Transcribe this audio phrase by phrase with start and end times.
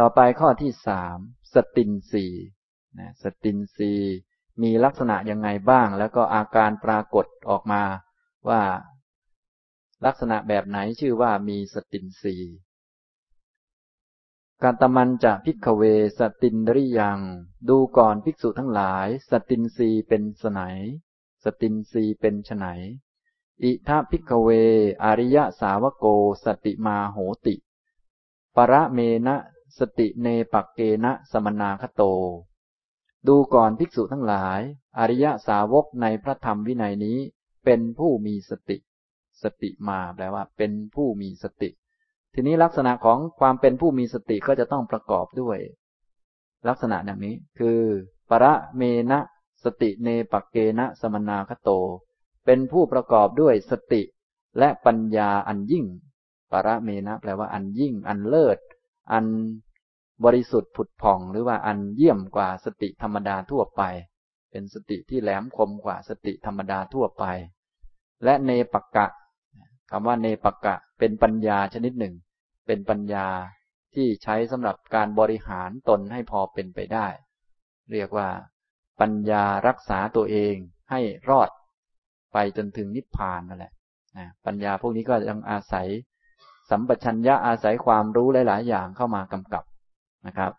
[0.00, 1.18] ต่อไปข้อที่สาม
[1.54, 2.26] สตินทรีย์
[2.98, 3.92] นะสตินทรีย์
[4.62, 7.82] มีลักษณะยังไงบ้าง แล้วก็อาการปรากฏออกมา
[8.48, 8.62] ว่า
[10.06, 12.36] ลักษณะแบบไหนชื่อว่ามีสตินทรีย์
[14.62, 15.82] กตมัญจะ ภิกขเว
[16.18, 17.18] สตินทริยัง
[17.68, 20.60] ดูก่อนภิกษุทั้งหลาย สตินทรีย์เป็นไฉน
[21.44, 22.66] สตินทรีย์เป็นไฉน
[23.62, 24.48] อิธะ ภิกขเว
[25.04, 26.04] อริยสาวโก
[26.44, 27.54] สติมาโหติ
[28.56, 29.36] ประเมนะ
[29.78, 32.02] สติเนปักเกนะสมนาคโต
[33.28, 34.60] ดูก่อนภิกษุทั้งหลาย
[34.98, 37.18] อริยสาวกในพระธรรมวินัยนี้
[37.64, 38.76] เป็นผู้มีสติ
[39.42, 41.70] สติมาแปลว่า เป็นผู้มีสติ
[42.34, 45.58] ทีนี้ลักษณะของความเป็นผู้มีสติก็จะต้องประกอบด้วย
[46.68, 47.80] ลักษณะดังนี้คือ
[48.30, 49.20] ประเมนะ
[49.64, 51.70] สติเนปักเกนะสมนาคโต
[52.46, 54.02] เป็นผู้ประกอบด้วยสติ
[54.58, 55.84] และปัญญาอันยิ่ง
[56.52, 58.58] ประเมนะแปลว่าอันยิ่ง อันเลิศ
[59.12, 59.26] อัน
[60.24, 63.82] บริสุทธิ์ผุดผ่องหรือว่าอันเยี่ยมกว่าสติธรรมดาทั่วไป
[64.50, 67.24] เป็นสติที่แหลมคมกว่าสติธรรมดาทั่วไป
[68.24, 69.06] และเนปกะ
[69.90, 72.14] คำว่าเนปกะเป็นปัญญาชนิดหนึ่ง
[72.66, 73.26] เป็นปัญญา
[73.94, 77.06] ที่ใช้สำหรับการบริหารตนให้พอเป็นไปได้
[77.92, 78.28] เรียกว่า
[79.00, 80.54] ปัญญารักษาตัวเอง
[80.90, 81.50] ให้รอด
[82.32, 83.72] ไปจนถึงนิพพานนั่นแหละ
[84.18, 85.88] นะปัญญาพวกนี้ก็ยังอาศัย
[86.70, 89.64] สัมปชัญญะอาศัยความรู้หลาย ๆ อย่างเข้ามากำกับ
[90.26, 90.52] นะครับ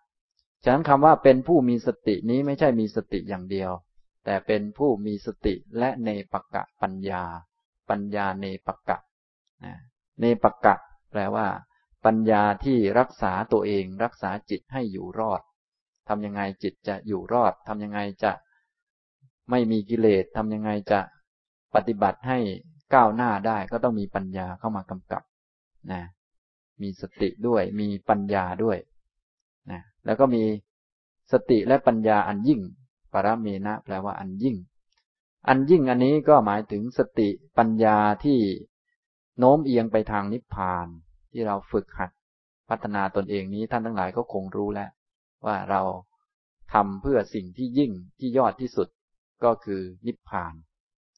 [0.63, 3.71] ฉะนั้นคำว่าเป็นผู้มีสตินี้ไม่ใช่มีสติอย่างเดียว
[4.25, 7.23] แต่เป็นผู้มีสติและเนปกะปัญญา
[7.89, 8.97] ปัญญาเนปกะ
[10.19, 10.75] เนปกะ
[11.11, 11.47] แปลว่า
[12.05, 15.41] ปัญญาที่รักษาตัวเอง รักษาจิตให้อยู่รอด
[16.09, 18.31] ทำยังไงจิตจะอยู่รอดทำยังไงจะ
[19.49, 20.99] ไม่มีกิเลสทำยังไงจะ
[21.75, 22.37] ปฏิบัติให้
[22.93, 25.23] ก้าวหน้าได้ก็ต้องมีปัญญาเข้ามากำกับ
[25.91, 26.01] นะ
[26.81, 28.77] มีสติด้วยมีปัญญาด้วย
[29.71, 30.43] นะแล้วก็มี
[31.31, 32.61] สติและปัญญาอันยิ่ง
[33.13, 34.55] ปรเมณะแปลว่าอันยิ่ง
[35.47, 38.39] อันยิ่งอันนี้ก็หมายถึงสติปัญญาที่
[39.39, 40.87] โน้มเอียงไปทางนิพพาน
[41.31, 42.11] ที่เราฝึกหัด
[42.69, 44.89] พัฒนาตนเองนี้ท่านทั้งหลายก็คงรู้แล้ว
[45.45, 45.81] ว่าเรา
[46.73, 48.87] ทำเพื่อสิ่งที่ยิ่งที่ยอดที่สุด
[49.43, 50.53] ก็คือนิพพาน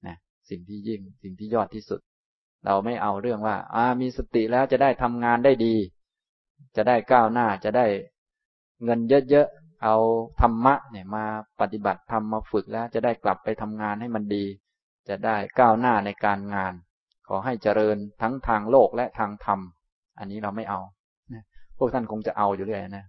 [0.08, 0.18] นะ
[0.50, 2.02] สิ่งที่ยิ่งสิ่งที่ยอดที่สุด
[2.66, 5.76] เราไม่เอาเรื่องว่าอามีสติแล้วจะได้ทำงานได้ดี
[6.78, 7.86] จะได้ก้าวหน้าจะได้
[8.84, 9.96] เงินเยอะๆ เอา
[10.42, 11.26] ธรรมะเนี่ยมา
[11.62, 14.46] ปฏิบัติทำมาฝึกแล้ว จะได้กลับไปทำงานให้มันดี
[15.10, 16.74] จะได้ก้าวหน้าในการงาน
[17.28, 19.60] ขอให้เจริญทั้งทางโลกและทางธรรม
[20.20, 20.80] อันนี้เราไม่เอา
[21.78, 23.06] พวกท่านคงจะเอาอยู่เรื่อยนะ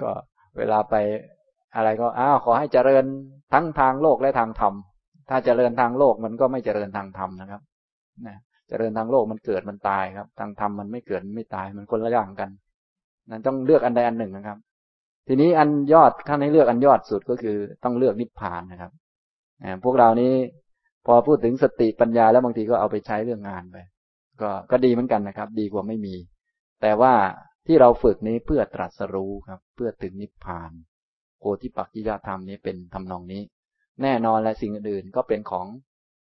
[0.00, 0.10] ก็
[0.58, 0.94] เวลาไป
[1.76, 3.04] อะไรก็อ้าวขอให้เจริญ
[3.52, 4.74] ทั้งทางโลกและทางธรรม
[5.30, 7.62] ถ้าเจริญทางโลกมันก็ไม่เจริญทางธรรมนะครับ
[8.26, 8.36] นะ
[8.68, 12.50] เจริญทางโลกมันเกิดมันตายครับ ทางธรรมมันไม่เกิดไม่ตายมันคนละอย่างกัน
[13.30, 14.58] นั้นต้องเลือกอันใดอันหนึ่งนะครับ
[15.28, 18.92] ทีนี้อันยอดขั้นให้เลือกอันยอดสุดก็คือต้องเลือกนิพพานนะครับ
[19.84, 20.34] พวกเรานี้
[21.06, 23.76] พอพูดถึงสติปัญญาแล้วบางทีก็เอาไปใช้เรื่องงานไป
[24.40, 26.14] ก็ก็ดีเหมือนกันนะครับ ดีกว่าไม่มี
[26.82, 27.14] แต่ว่า
[27.66, 30.72] ที่เราฝึกนี้เพื่อตรัสรู้ครับ เพื่อถึงนิพพาน
[31.38, 33.42] โพธิปักจิยธรรมนี้เป็นทำนองนี้
[34.02, 35.66] แน่นอนและสิ่งอื่นก็เป็นของ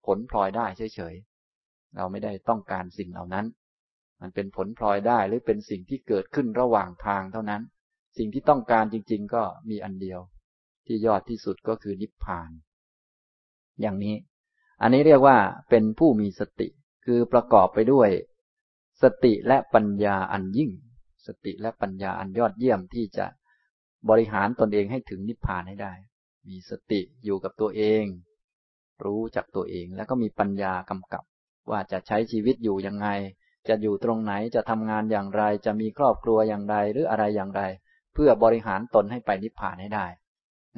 [0.06, 1.14] ผลพลอยได้เฉย
[1.96, 3.46] เราไม่ได้ต้องการสิ่งเหล่านั้น
[4.20, 7.62] มันเป็นผลพลอยได้หรือเป็นสิ่งที่เกิดขึ้นระหว่างทางเท่านั้น
[8.18, 10.20] สิ่งที่ต้องการจริง ๆ ก็มีอันเดียว
[10.86, 12.50] ที่ยอดที่สุดก็คือนิพพาน
[13.80, 14.16] อย่างนี้
[14.82, 15.36] อันนี้เรียกว่า
[15.70, 16.68] เป็นผู้มีสติ
[17.04, 18.08] คือประกอบไปด้วย
[19.02, 20.70] สติและปัญญาอันยิ่ง
[21.26, 23.26] สติและปัญญาอันยอดเยี่ยมที่จะ
[24.08, 25.92] บริหารตนเองให้ถึงนิพพานให้ได้
[26.48, 28.04] มีสติอยู่กับตัวเอง
[29.04, 31.24] รู้จักตัวเองแล้วก็มีปัญญากำกับ
[31.70, 33.08] ว่าจะใช้ชีวิตอยู่ยังไง
[33.68, 37.62] จะอยู่ตรงไหนจะทำงานอย่างไร จะมีครอบครัวอย่างไรหรืออะไรอย่างไร
[38.14, 40.06] เพื่อบริหารตนให้ไปนิพพานให้ได้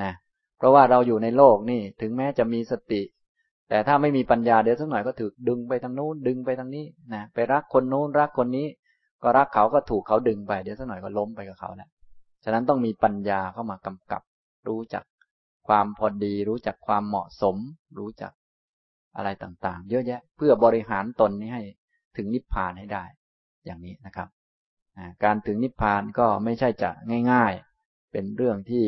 [0.02, 0.12] นะ
[0.58, 3.02] เพราะว่าเราอยู่ในโลกนี่ถึงแม้จะมีสติ
[3.68, 8.66] แต่ถ้าไม่มีปัญญาเดี๋ยวสักหน่อยก็ถูกดึงไปทางนู้นดึงไปทางนี้นะไปรักคนนู้นรักคนนี้
[9.22, 11.88] ก็รักเขาก็ถูกเขาดึงไปเดี๋ยวสักหน่อยก็ล้มไปกับเขาแหละ
[12.44, 14.22] ฉะนั้นต้องมีปัญญาเข้ามากำกับ
[14.68, 15.04] รู้จัก
[15.68, 17.56] ความพอดี รู้จักความเหมาะสม
[17.98, 18.32] รู้จัก
[19.16, 21.62] อะไรต่างๆ เยอะแยะ เพื่อบริหารตนนี้ให้
[22.16, 23.04] ถึงนิพพานให้ได้
[23.64, 24.28] อย่างนี้นะครับ
[25.24, 26.90] การถึงนิพพานก็ไม่ใช่จะ
[27.32, 27.52] ง่าย
[27.82, 28.84] ๆ เป็นเรื่องที่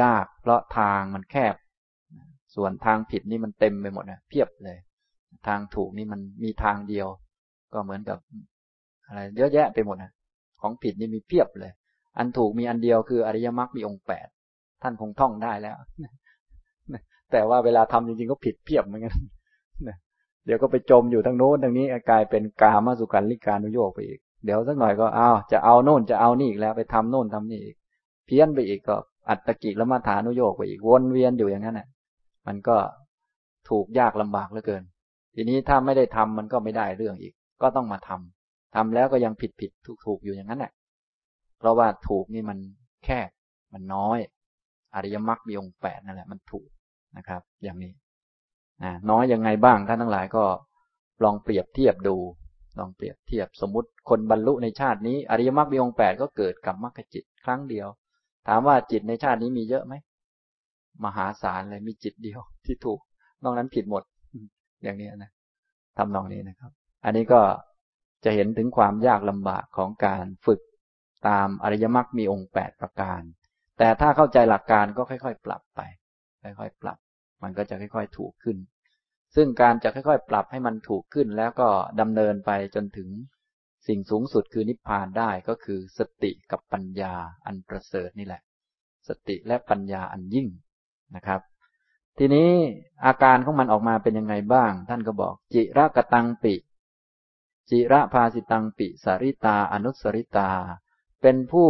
[0.00, 1.54] ยากเพราะทางมันแคบ
[2.54, 4.78] ส่วนทางผิดนี่มันเต็มไปหมดนะเพียบเลย
[5.46, 7.08] ทางถูกนี่มันมีทางเดียว
[7.72, 8.18] ก็เหมือนกับ
[9.06, 10.12] อะไรเยอะแยะไปหมดนะ
[10.60, 11.72] ของผิดนี่มีเพียบเลย
[12.18, 14.28] อันถูกมีอันเดียวคืออริยมรรคมีองค์แปด
[14.82, 15.76] ท่านคงท่องได้แล้ว
[17.32, 19.14] แต่ว่าเวลาทำจริงๆก็ผิดเพียบเหมือนกัน
[20.46, 27.76] เดี๋ยวก็ไปจมอยู่ทั้งโน้นทั้งนี้กลายเป็นกามาสุขันลิกานุโยกไปอีก เดี๋ยวสักหน่อยก็เอาจะเอาโน่นจะเอานี่อีกแล้วไปทำโน่นทำนี่อีก
[28.26, 28.96] เพี้ยนไปอีกก็
[29.28, 31.88] อัตตกิละมาฐานุโยกไปอีกวนเวียนอยู่อย่างนั้นน่ะ
[32.46, 32.76] มันก็
[33.68, 34.82] ถูกยากลำบากเหลือเกิน
[35.34, 40.72] ทีนี้ถ้าไม่ได้ทำมันก็ไม่ได้เรื่องอีก ก็ต้องมาทำทำแล้วก็ยังผิดผิดถูกถูกอยู่อย่างนั้นแหละ
[41.58, 42.58] เพราะว่าถูกนี่มัน
[43.04, 43.28] แคบ
[43.72, 44.18] มันน้อย
[44.94, 46.68] อริยมรรคมีองค์แปดนั่นแหละ มันถูก
[47.16, 47.92] นะครับ อย่างนี้
[48.82, 50.44] นะน้อยยังไงบ้างท่านทั้งหลายก็
[51.24, 52.16] ลองเปรียบเทียบดู
[52.78, 57.88] ลองเปรียบเทียบสมมติคนบรรลุในชาตินี้อริยมรรคมีองค์แปดก็เกิดกับมรรคจิตครั้งเดียว
[58.48, 59.94] ถามว่าจิตในชาตินี้มีเยอะไหม
[61.04, 63.00] มหาศาลเลยมีจิตเดียวที่ถูก
[63.42, 64.02] นอกนั้นผิดหมด
[64.82, 65.30] อย่างนี้นะ
[65.98, 66.70] ทำนองนี้นะครับ
[67.04, 67.40] อันนี้ก็
[68.24, 70.60] จะเห็นถึงความยากลำบากของการฝึก
[71.28, 73.20] ตามอริยมรรคมีองค์แปดประการ
[73.78, 75.80] แต่ถ้าเข้าใจหลักการก็ค่อย ๆ ปรับไป
[76.42, 76.98] ค่อยๆ ปรับ
[77.42, 78.56] มันก็จะค่อยๆถูกขึ้น
[79.36, 81.68] ซึ่งการจะค่อยๆ ปรับให้มันถูกขึ้น แล้วก็
[82.00, 83.08] ดำเนินไปจนถึง
[83.86, 87.14] สิ่งสูงสุดคือนิพพานได้ก็คือสติกับปัญญา
[87.46, 88.42] อันประเสริฐนี่แหละ
[89.08, 90.48] สติและปัญญาอันยิ่ง
[91.16, 91.40] นะครับ
[92.18, 92.50] ทีนี้
[93.06, 96.54] อาการของมันออกมาเป็นยังไงบ้าง ท่านก็บอก จิระกตังปิ
[97.70, 100.50] จิระภาสิตังปิ สาริตาอนุสริตา
[101.22, 101.68] เป็นผู้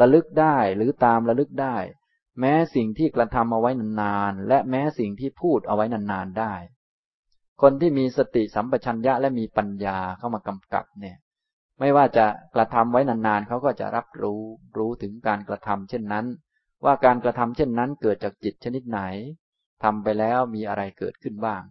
[0.00, 1.76] ระลึกได้หรือตามระลึกได้
[2.40, 6.54] แม้สิ่งที่กระทำเอาไว้นานๆ และแม้สิ่งที่พูดเอาไว้นานๆได้
[7.62, 11.16] คนที่มีสติสัมปชัญญะและมีปัญญาเข้ามากำกับเนี่ย
[11.80, 14.42] ไม่ว่าจะกระทำไว้นานๆเขาก็จะรับรู้
[14.76, 16.26] รู้ถึงการกระทำเช่นนั้น
[16.84, 19.00] ว่าการกระทำเช่นนั้นเกิดจากจิตชนิดไหน
[19.84, 21.62] ทำไปแล้วมีอะไรเกิดขึ้นบ้าง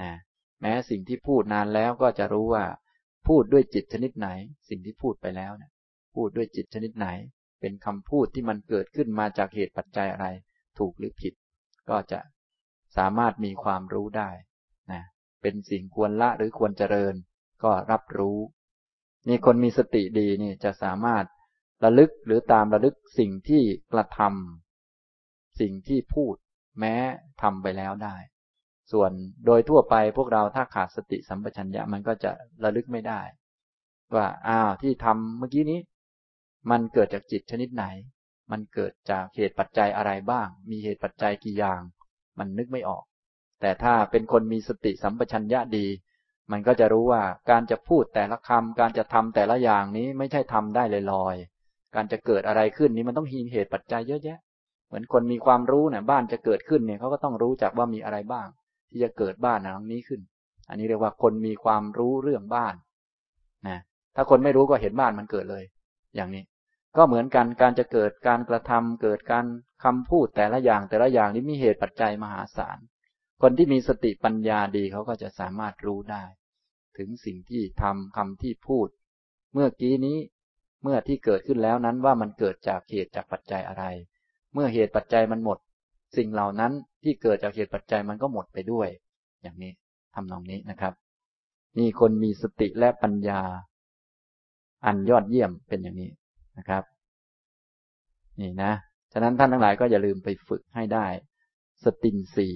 [0.00, 0.12] นะ
[0.60, 2.64] แม้สิ่งที่พูดนานแล้วก็จะรู้ว่า
[3.26, 4.28] พูดด้วยจิตชนิดไหน
[4.68, 5.72] สิ่งที่พูดไปแล้วเนี่ย
[6.14, 7.08] พูดด้วยจิตชนิดไหน
[7.62, 10.26] เป็นคำพูดที่มันเกิดขึ้นมาจากเหตุปัจจัยอะไร
[10.78, 11.34] ถูกหรือผิด
[11.90, 12.20] ก็จะ
[12.96, 14.30] สามารถมีความรู้ได้
[14.92, 15.02] นะ
[15.42, 17.14] เป็นสิ่งควรละหรือควรเจริญ
[17.62, 18.38] ก็รับรู้
[19.28, 21.24] นี่คนมีสติดีนี่จะสามารถ
[21.84, 23.62] ระลึกหรือตามระลึกสิ่งที่
[23.92, 26.34] กระทำสิ่งที่พูด
[26.80, 26.94] แม้
[27.42, 28.16] ทำไปแล้วได้
[28.92, 29.10] ส่วน
[29.46, 32.32] โดยทั่วไปพวกเราถ้าขาดสติสัมปชัญญะมันก็จะ
[32.64, 33.20] ระลึกไม่ได้
[34.14, 35.80] ว่าอ้าวที่ทำเมื่อกี้นี้
[36.70, 37.84] มันเกิดจากจิตชนิดไหน
[38.50, 41.80] มันเกิดจากเหตุปัจจัยอะไรบ้าง มีเหตุปัจจัยกี่อย่าง
[42.38, 43.04] มันนึกไม่ออก
[43.60, 45.86] แต่ถ้าเป็นคนมีสติสัมปชัญญะดี
[46.52, 50.82] มันก็จะรู้ว่าการจะพูดแต่ละคำการจะทำแต่ละอย่างนี้ไม่ใช่ทำได้
[51.12, 54.38] ลอยๆ การจะเกิดอะไรขึ้นนี้มันต้องมีเหตุปัจจัยเยอะแยะ
[54.86, 58.48] เหมือนคนมีความรู้เนี่ยบ้านจะเกิดขึ้นเนี่ยเขาก็ต้องรู้จักว่ามีอะไรบ้าง
[58.90, 60.20] ที่จะเกิดบ้านหลังนี้ขึ้น
[60.68, 62.74] อันนี้เรียกว่าคนมีความรู้เรื่องบ้าน
[63.68, 63.78] นะ
[64.16, 65.64] ถ้าคนไม่รู้ก็เห็นบ้านมันเกิดเลย
[66.16, 66.42] อย่างนี้
[66.96, 69.46] ก็เหมือนกันการจะเกิดการกระทำเกิดการ
[69.84, 72.78] คำพูดแต่ละอย่างแต่ละอย่างนี้มีเหตุปัจจัยมหาศาล
[73.42, 76.24] คนที่มีสติปัญญาดีเขาก็จะสามารถรู้ได้
[76.98, 78.88] ถึงสิ่งที่ทำคำที่พูด
[79.52, 80.18] เมื่อกี้นี้
[80.82, 83.84] เมื่อที่เกิดขึ้นแล้วนั้นว่ามันเกิดจากเหตุจากปัจจัยอะไร
[84.52, 85.58] เมื่อเหตุปัจจัยมันหมด
[86.16, 86.72] สิ่งเหล่านั้น
[87.02, 88.88] ที่เกิดจากเหตุปัจจัยมันก็หมดไปด้วย
[89.42, 89.72] อย่างนี้
[90.14, 90.94] ทำนองนี้นะครับ
[91.78, 93.40] นี่คนมีสติและปัญญา
[94.86, 96.10] อันยอดเยี่ยมเป็นอย่างนี้
[96.58, 96.84] นะครับ
[98.40, 98.72] นี่นะ
[99.12, 101.06] ฉะนั้นท่านทั้งหลายก็อย่าลืมไปฝึกให้ได้
[101.84, 102.48] สตินสี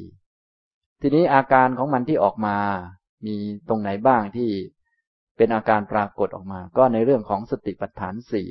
[1.01, 2.57] ทีนี้อาการของมันที่ออกมา
[3.27, 3.37] มี
[3.69, 4.51] ตรงไหนบ้างที่
[5.37, 8.49] เป็นอาการปรากฏออกมา ก็ในเรื่องของสติปัฏฐานสี่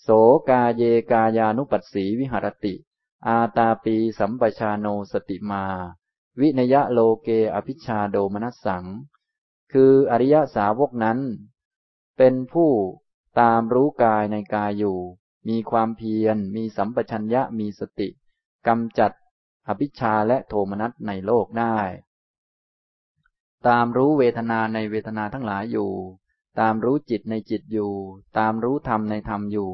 [0.00, 0.08] โส
[0.48, 2.74] กาเยกายานุปัสสีวิหรติ
[3.26, 5.64] อาตาปีสัมปชาโนสติมา
[6.40, 8.84] วินยะโลเกอภิชาโดมนัสสัง
[9.72, 11.18] คืออริยสาวกนั้น
[12.16, 12.70] เป็นผู้
[13.38, 14.98] ตามรู้กายในกายอยู่
[15.48, 18.08] มีความเพียร มีสัมปชัญญะมีสติ
[18.68, 19.12] กำจัด
[19.68, 21.78] อภิชาและโทมนัสในโลกได้
[23.68, 25.90] ตามรู้เวทนาในเวทนาทั้งหลายอยู่
[26.60, 27.92] ตามรู้จิตในจิตอยู่
[28.38, 29.72] ตามรู้ธรรมในธรรมอยู่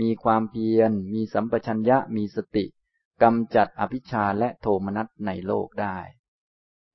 [0.00, 2.64] มีความเพียร มีสัมปชัญญะมีสติ
[3.22, 5.98] กำจัดอภิชาและโทมนัสในโลกได้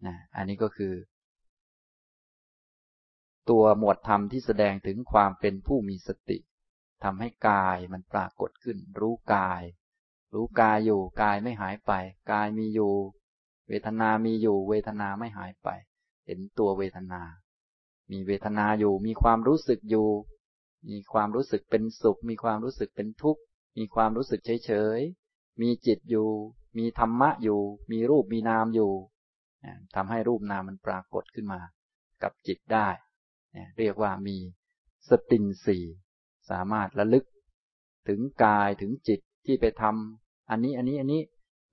[0.05, 0.93] นะอันนี้ก็คือ
[3.49, 6.37] ตัวหมวดธรรมที่แสดงถึงความเป็นผู้มีสติ
[7.03, 9.63] ทำให้กายมันปรากฏขึ้น รู้กาย
[10.33, 11.91] รู้กายอยู่กายไม่หายไป
[12.31, 12.93] กายมีอยู่
[13.67, 15.69] เวทนามีอยู่ เวทนาไม่หายไป
[16.25, 17.21] เห็นตัวเวทนา
[18.11, 20.09] มีเวทนาอยู่ มีความรู้สึกอยู่
[20.89, 23.41] มีความรู้สึกเป็นสุข มีความรู้สึกเป็นทุกข์
[23.77, 24.99] มีความรู้สึกเฉยเฉย
[25.61, 26.29] มีจิตอยู่
[26.77, 27.61] มีธรรมะอยู่
[27.91, 28.91] มีรูปมีนามอยู่
[29.95, 31.61] ทำให้รูปนามมันปรากฏขึ้นมา
[32.23, 32.87] กับจิตได้
[33.79, 34.37] เรียกว่ามี
[35.09, 35.77] สตินสี
[36.49, 37.25] สามารถระลึก
[38.07, 41.21] ถึงกายถึงจิตที่ไปทำอันนี้อันนี้อันนี้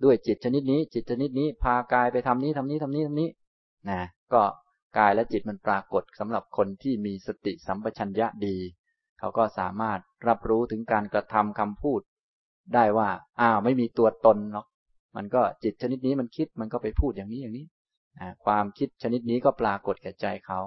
[0.05, 3.29] ด้วยจิตชนิดนี้ จิตชนิดนี้ พากายไปทำนี้ทำนี้ทำนี้ทำนี้
[3.89, 4.01] นะ
[4.33, 4.43] ก็
[4.99, 8.57] กายและจิตมันปรากฏสำหรับคนที่มีสติสัมปชัญญะดี
[9.19, 12.01] เขาก็สามารถรับรู้ถึงการกระทำคำพูด
[12.75, 13.09] ได้ว่า
[13.41, 14.67] อ้าวไม่มีตัวตนหรอก
[15.17, 17.67] มันก็จิตชนิดนี้มันคิดมันก็ไปพูดอย่างนี้อย่างนี้
[18.45, 20.61] ความคิดชนิดนี้ก็ปรากฏแก่ใจเขา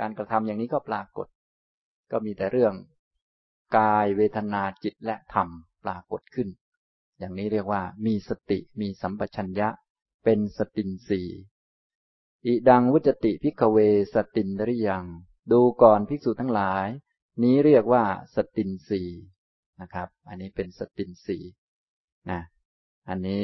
[0.00, 1.26] การกระทำอย่างนี้ก็ปรากฏ
[2.10, 2.74] ก็มีแต่เรื่อง
[3.76, 5.48] กายเวทนาจิตและธรรม
[5.84, 6.48] ปรากฏขึ้น
[7.18, 9.68] อย่างนี้เรียกว่า มีสติมีสัมปชัญญะ
[10.24, 11.22] เป็นสตินทรีย์
[12.46, 13.78] อิทังวุจจติ ภิกขเว
[14.14, 15.04] สตินทริยัง
[15.52, 16.86] ดูก่อนภิกษุทั้งหลาย
[17.42, 19.02] นี้เรียกว่าสตินทรีย์
[19.80, 21.38] นะครับ อันนี้เป็นสตินทรีย์
[22.30, 22.40] นะ
[23.08, 23.42] อันนี้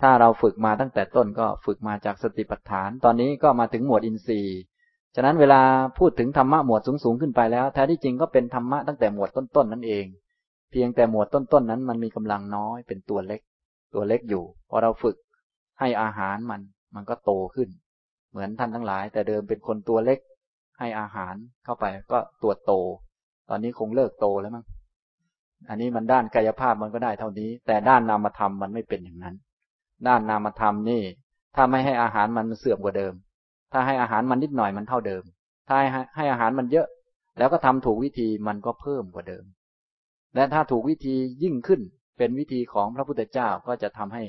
[0.00, 4.60] ถ้าเราฝึกมาตั้งแต่ต้นก็ฝึกมาจากสติปัฏฐาน ตอนนี้ก็มาถึงหมวดอินทรีย์
[5.14, 5.60] ฉะนั้นเวลา
[5.98, 10.04] พูดถึงธรรมะหมวดสูงๆขึ้นไปแล้วแท้ที่จริงก็เป็นธรรมะตั้งแต่หมวดต้นๆนั่นเอง
[10.70, 13.40] เพียงแต่หมวดต้นๆนั้นมันมีกำลังน้อยเป็นตัวเล็ก
[13.94, 15.16] ตัวเล็กอยู่พอเราฝึก
[15.80, 16.60] ให้อาหารมัน
[16.94, 17.68] มันก็โตขึ้น
[18.30, 20.18] เหมือนท่านทั้งหลาย แต่เดิมเป็นคนตัวเล็ก
[20.78, 22.72] ให้อาหารเข้าไปก็ตัวโต
[23.48, 24.64] ตอนนี้คงเลิกโตแล้วมั้ง
[25.68, 29.34] อันนี้มันด้านกายภาพมันก็ได้เท่านี้ แต่ด้านนามธรรมมันไม่เป็นอย่างนั้น
[30.06, 31.02] ด้านนามธรรมนี่
[31.54, 33.14] ถ้าไม่ให้อาหารมันเสื่อมกว่าเดิม
[33.72, 35.22] ถ้าให้อาหารมันนิดหน่อยมันเท่าเดิม
[35.68, 35.76] ถ้า
[36.16, 36.86] ให้อาหารมันเยอะ
[37.38, 39.44] แล้วก็ทำถูกวิธีมันก็เพิ่มกว่าเดิม
[40.34, 41.80] และถ้าถูกวิธียิ่งขึ้น
[42.18, 44.22] เป็นวิธีของพระพุทธเจ้าก็จะทำให้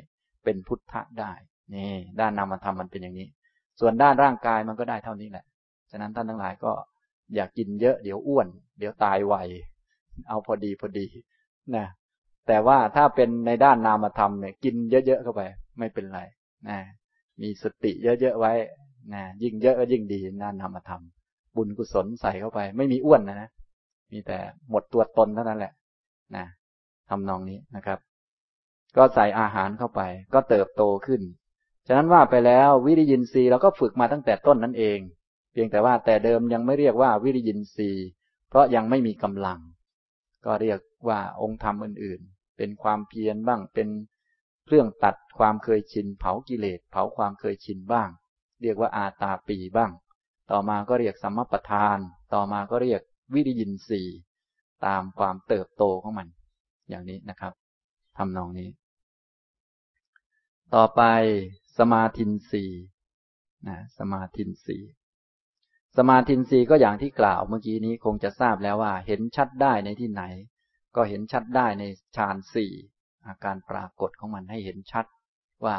[0.43, 1.31] เป็นพุทธะได้
[1.73, 3.27] นี่ ด้านนามธรรมมันเป็นอย่างนี้
[3.79, 5.45] ส่วนด้านร่างกายมันก็ได้เท่านี้แหละ
[5.91, 6.71] ฉะนั้นท่านทั้งหลายก็
[7.35, 8.47] อยากกินเยอะเดี๋ยวอ้วน
[8.79, 9.35] เดี๋ยวตายไว
[10.29, 11.07] เอาพอดีพอดี
[11.75, 11.85] นะ
[12.47, 15.41] แต่ว่าถ้าเป็นในด้านนามธรรมเนี่ยกินเยอะๆเข้าไป
[15.79, 16.21] ไม่เป็นไร
[16.69, 16.77] นะ
[17.41, 18.53] มีสติเยอะๆไว้
[19.13, 21.01] นะยิ่งเยอะก็ยิ่งดีด้านนามธรรม
[21.55, 23.49] บุญกุศลใส่เข้าไป ไม่มีอ้วนนะนะ
[24.11, 24.37] มีแต่
[24.69, 25.73] หมดตัวตนเท่านั้นแหละ
[26.35, 26.45] นะ
[27.09, 27.99] ทำนองนี้นะครับ
[28.97, 30.01] ก็ใส่อาหารเข้าไป
[30.33, 31.21] ก็เติบโตขึ้น
[31.87, 34.99] ฉะนั้นว่าไปแล้ววิริยินทรีย์เราก็ฝึกมาตั้งแต่ต้นนั้นเอง
[35.51, 38.07] เพียงแต่ว่าแต่เดิมยังไม่เรียกว่าวิริยินทรีย์
[38.49, 39.59] เพราะยังไม่มีกำลัง
[40.45, 43.87] ก็เรียกว่าองค์ธรรมอื่น ๆ เป็นความเพียรบ้างเป็น
[44.65, 48.09] เครื่องตัดความเคยชิน เผากิเลสเผาความเคยชินบ้าง
[48.61, 49.91] เรียกว่าอาตาปีบ้าง
[50.51, 51.97] ต่อมาก็เรียกสัมมปทาน
[52.33, 53.01] ต่อมาก็เรียก
[53.33, 54.01] วิริยินสี
[54.85, 56.27] ตามความเติบโตของมัน
[56.89, 57.53] อย่างนี้นะครับ
[58.17, 58.69] ทำนองนี้
[60.75, 61.01] ต่อไป
[61.79, 62.63] สมาธินสี
[63.67, 64.77] นะสมาธินสี
[65.97, 70.23] สมาธินสีก็อย่างที่กล่าวเมื่อกี้นี้คงจะทราบแล้วว่า เห็นชัดได้ในที่ไหน
[70.95, 71.83] ก็เห็นชัดได้ใน
[72.15, 72.71] ฌานสี่
[73.27, 75.05] อาการปรากฏของมันให้เห็นชัด
[75.65, 75.77] ว่า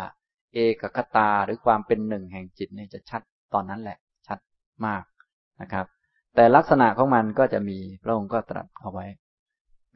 [0.55, 4.39] เอกคตาหรือความเป็นหนึ่งแห่งจิตนี่จะชัดตอนนั้นแหละ ชัด
[4.87, 5.05] มาก
[5.61, 5.87] นะครับ
[6.35, 9.07] แต่ลักษณะของมันก็จะมีพระองค์ก็ตรัสเอาไว้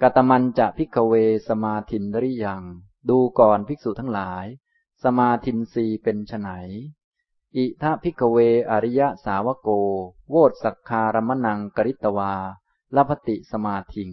[0.03, 1.15] กตมันจะพิกเว
[1.49, 2.63] สมาธินริยัง
[3.11, 4.45] ดูก่อนภิกษุทั้งหลาย
[5.05, 6.49] สมาธินรีเป็นไฉน
[7.57, 8.37] อิทะพิกเว
[8.71, 9.69] อริยสาวโก
[10.31, 12.35] โวตสักคารมนังกริตวา
[12.97, 14.11] ลพติสมาธิง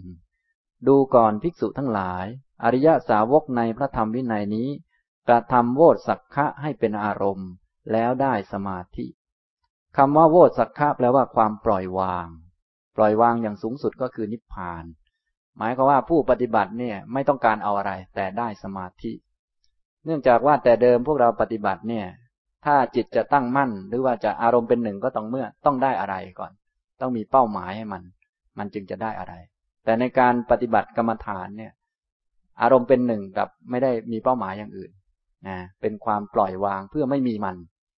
[0.88, 2.26] ดูก่อนภิกษุทั้งหลาย
[2.64, 4.70] อริยสาวกในพระธรรมวินัยนี้
[5.28, 7.50] กระทำโวตสักขะให้เป็นอารมณ์
[7.92, 9.08] แล้วได้สมาธิ
[9.98, 12.28] คำว่าโวตสักขะแปลว่าความปล่อยวาง
[12.96, 14.84] ปล่อยวางอย่างสูงสุดก็คือนิพพาน
[15.58, 19.14] หมายความว่าผู้ปฏิบัติเนี่ยไม่ต้องการเอาอะไร แต่ได้สมาธิ
[20.06, 22.06] เนื่องจากว่าแต่เดิมพวกเราปฏิบัติเนี่ย
[22.66, 26.52] ถ้าจิตจะตั้งมั่น หรือว่าจะอารมณ์เป็นหนึ่งก็ต้องเมื่อต้องได้อะไรก่อน
[27.02, 28.02] ต้องมีเป้าหมายให้มัน
[28.58, 29.34] มันจึงจะได้อะไร
[29.86, 31.74] แต่ในการปฏิบัติกรรมฐานเนี่ย
[32.62, 34.92] อารมณ์เป็นหนึ่งกับไม่ได้มีเป้าหมายอย่างอื่น
[35.48, 37.58] นะเป็นความปล่อยวางเพื่อไม่มีมัน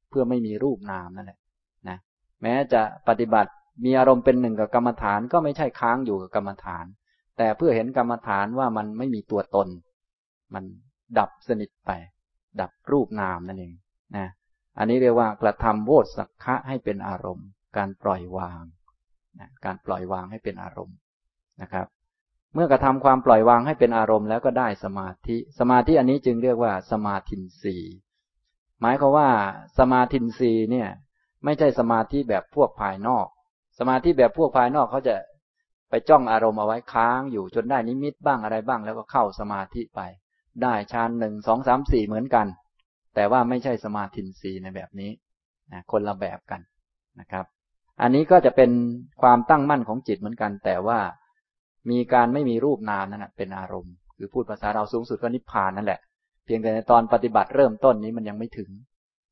[0.09, 1.39] เพื่อไม่มีรูปนามนั่นแหละ
[1.87, 1.97] นะ
[2.41, 3.51] แม้จะปฏิบัติ
[3.85, 6.85] มีอารมณ์เป็นหนึ่งกับกรรมฐานก็ไม่ใช่ค้างอยู่กับกรรมฐาน
[7.37, 9.67] แต่เพื่อเห็นกรรมฐานว่ามันไม่มีตัวตน
[10.53, 10.63] มัน
[11.19, 11.91] ดับสนิทไป
[12.61, 13.73] ดับรูปนามนั่นเอง
[14.17, 14.27] นะ
[14.77, 17.47] อันนี้เรียกว่ากระทำโวสักขะให้เป็นอารมณ์
[17.77, 18.63] การปล่อยวาง
[19.39, 20.97] นะการปล่อยวางให้เป็นอารมณ์
[21.61, 21.87] นะครับ
[22.55, 27.77] เมื่อกระทำความปล่อยวางให้เป็นอารมณ์แล้วก็ได้สมาธิ สมาธิอันนี้จึงเรียกว่า สมาธินรี
[28.81, 29.29] หมายความว่า
[29.79, 30.89] สมาธินรีเนี่ย
[31.43, 33.27] ไม่ใช่สมาธิแบบพวกภายนอก
[33.79, 35.15] สมาธิแบบพวกภายนอกเขาจะ
[35.89, 40.01] ไปจ้องอารมณ์เอาไว้ค้างอยู่จนได้นิมิตบ้างอะไรบ้าง แล้วก็เข้าสมาธิไป
[40.61, 42.47] ได้ฌานหนึ่งสองสามสี่เหมือนกัน
[43.15, 45.11] แต่ว่าไม่ใช่สมาธินรีในแบบนี้
[45.73, 46.61] นะคนละแบบกัน
[47.19, 47.45] นะครับ
[48.01, 48.71] อันนี้ก็จะเป็น
[49.21, 50.99] ความตั้งมั่นของจิตเหมือนกัน แต่ว่า
[51.89, 55.99] มีการไม่มีรูปนามนั่นเป็นอารมณ์ คือพูดภาษาเราสูงสุดก็นิพพานนั่นแหละ
[56.45, 58.69] เพียงแต่ในตอนปฏิบัติเริ่มต้นนี้มันยังไม่ถึง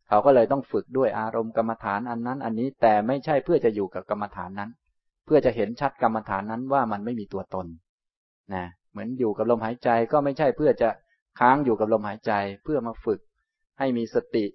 [0.08, 4.70] เขาก็เลยต้องฝึกด้วยอารมณ์กรรมฐานอันนั้น อันนี้แต่ไม่ใช่เพื่อจะอยู่กับกรรมฐานนั้น
[5.26, 7.68] เพื่อจะเห็นชัดกรรมฐานนั้นว่ามันไม่มีตัวตน
[8.54, 10.90] นะเหมือนอยู่กับลมหายใจก็ไม่ใช่เพื่อจะ
[11.40, 12.32] ค้างอยู่กับลมหายใจ
[12.64, 13.20] เพื่อมาฝึก
[13.80, 14.46] ให้มีสติ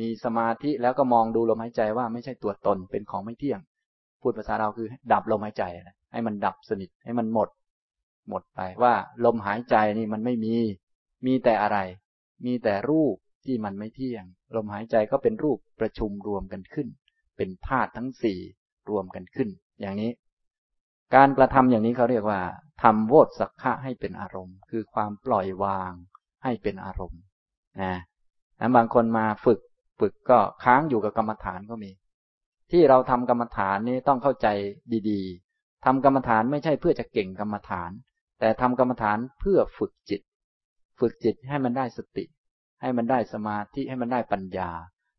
[0.00, 3.60] มีสมาธิแล้วก็มองดูลมหายใจว่าไม่ใช่ตัวตนเป็นของไม่เที่ยง
[4.22, 7.48] พูดภาษาเราคือดับลมหายใจนะ ให้มันดับสนิท ให้มันหมด
[8.28, 10.54] หมดไปว่าลมหายใจนี่มันไม่มี
[11.26, 11.78] มีแต่อะไร
[12.44, 14.24] มีแต่รูปที่มันไม่เที่ยง
[14.54, 16.88] ลมหายใจก็เป็นรูปประชุมรวมกันขึ้น
[17.36, 18.38] เป็นธาตุทั้งสี่
[18.90, 19.48] รวมกันขึ้น
[19.80, 20.12] อย่างนี้
[21.14, 22.40] การกระทำอย่างนี้เขาเรียกว่า
[22.82, 25.92] ทำโวตสักขะให้เป็นอารมณ์ คือความปล่อยวาง
[26.44, 27.22] ให้เป็นอารมณ์
[27.82, 27.94] นะ
[28.60, 29.60] นะบางคนมาฝึก
[30.00, 31.90] ฝึกก็ค้างอยู่กับกรรมฐานก็มี
[32.70, 34.46] ที่เราทำกรรมฐานนี้ต้องเข้าใจ
[35.10, 35.22] ดี
[35.84, 37.90] ทำกรรมฐานไม่ใช่เพื่อจะเก่งกรรมฐาน
[38.40, 40.20] แต่ทำกรรมฐานเพื่อฝึกจิต
[41.00, 42.24] ฝึกจิตให้มันได้สติ
[42.80, 44.70] ให้มันได้สมาธิให้มันได้ปัญญา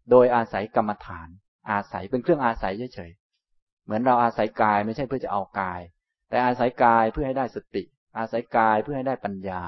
[0.10, 1.28] โดยอาศัยกรรมฐาน
[1.72, 5.82] อาศัยเป็นเครื่องอาศัยเฉยๆเหมือนเราอาศัยกายไม่ใช่เพื่อจะเอากาย
[6.30, 7.84] แต่อาศัยกายเพื่อให้ได้สติ
[8.18, 9.62] อาศัยกายเพื่อให้ได้ปัญญา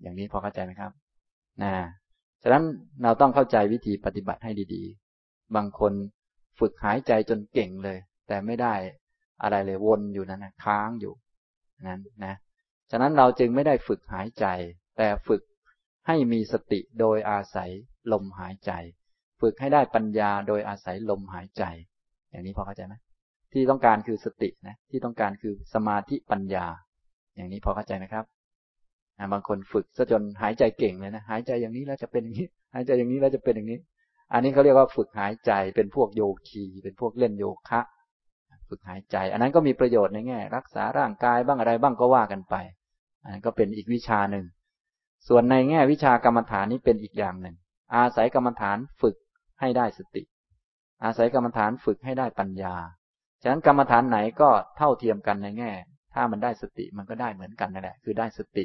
[0.00, 0.92] อย่างนี้พอเข้าใจไหมครับ
[1.62, 1.72] นะ
[2.42, 2.64] ฉะนั้น
[3.02, 5.92] เราต้องเข้าใจวิธีปฏิบัติให้ดีๆ บางคน
[6.58, 8.74] ฝึกหายใจจนเก่งเลย แต่ไม่ได้
[9.42, 11.14] อะไรเลยวนอยู่นั้นนะค้างอยู่
[11.88, 12.34] นั้นนะ
[12.90, 14.46] ฉะนั้นเราจึงไม่ได้ฝึกหายใจ
[14.98, 15.42] แต่ฝึก
[16.06, 17.70] ให้มีสติโดยอาศัย
[18.12, 18.72] ลมหายใจ
[19.40, 21.64] ฝึกให้ได้ปัญญาโดยอาศัยลมหายใจ
[22.30, 22.94] อย่างนี้พอเข้าใจไหม
[23.52, 26.66] ที่ต้องการคือสตินะที่ต้องการคือสมาธิปัญญา
[27.36, 28.24] อย่างนี้พอเข้าใจไหมครับ
[29.32, 33.78] บางคนฝึกซะจนหายใจเก่งเลยนะหายใจอย่างนี้แล้วจะเป็นอย่างนี้ หายใจอย่างนี้แล้วจะเป็นอย่างนี้
[34.32, 37.80] อันนี้เขาเรียกว่าฝึกหายใจเป็นพวกโยคีเป็นพวกเล่นโยคะ
[38.70, 42.54] ฝึกหายใจ อันนั้นก็มีประโยชน์ในแง่ รักษาร่างกายบ้างอะไรบ้างก็ว่ากันไป
[43.22, 44.44] อันนั้นก็เป็นอีกวิชาหนึ่ง
[45.28, 47.56] ส่วนในแง่วิชากรรมฐานนี้เป็นอีกอย่างหนึ่ง
[47.94, 49.16] อาศัยกรรมฐานฝึก
[49.60, 50.22] ให้ได้สติ
[51.04, 52.74] อาศัยกรรมฐานฝึกให้ได้ปัญญา
[53.42, 55.72] ฉะนั้นกรรมฐานไหนก็เท่าเทียมกันในแง่
[56.14, 58.64] ถ้ามันได้สติมันก็ได้เหมือนกันนั่นแหละ คือได้สติ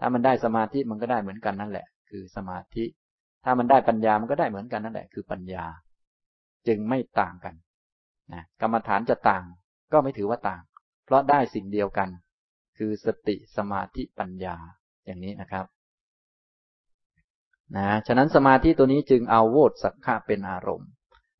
[0.00, 2.84] ถ้ามันได้สมาธิมันก็ได้เหมือนกันนั่นแหละ คือสมาธิ
[3.44, 5.64] ถ้ามันได้ปัญญามันก็ได้เหมือนกันนั่นแหละ คือปัญญา
[6.66, 7.54] จึงไม่ต่างกัน
[8.32, 9.44] นะกรรมฐานจะต่าง
[9.92, 10.62] ก็ไม่ถือว่าต่าง
[11.04, 12.08] เพราะได้สิ่งเดียวกัน
[12.78, 14.56] คือสติสมาธิปัญญา
[15.04, 15.66] อย่างนี้นะครับ
[17.76, 20.90] นะฉะนั้นสมาธิตัวนี้จึงเอาโวตสักขะเป็นอารมณ์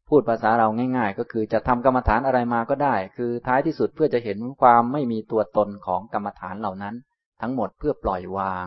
[0.08, 6.94] พูดภาษาเราง่าย ๆ ก็คือจะทำกรรมฐานอะไรมาก็ได้ คือท้ายที่สุดเพื่อจะเห็นความไม่มีตัวตนของกรรมฐานเหล่านั้น
[7.40, 8.66] ทั้งหมดเพื่อปล่อยวาง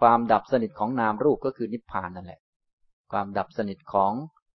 [0.00, 2.40] ความดับสนิทของนามรูปก็คือนิพพานนั่นแหละ
[3.12, 4.12] ความดับสนิทของ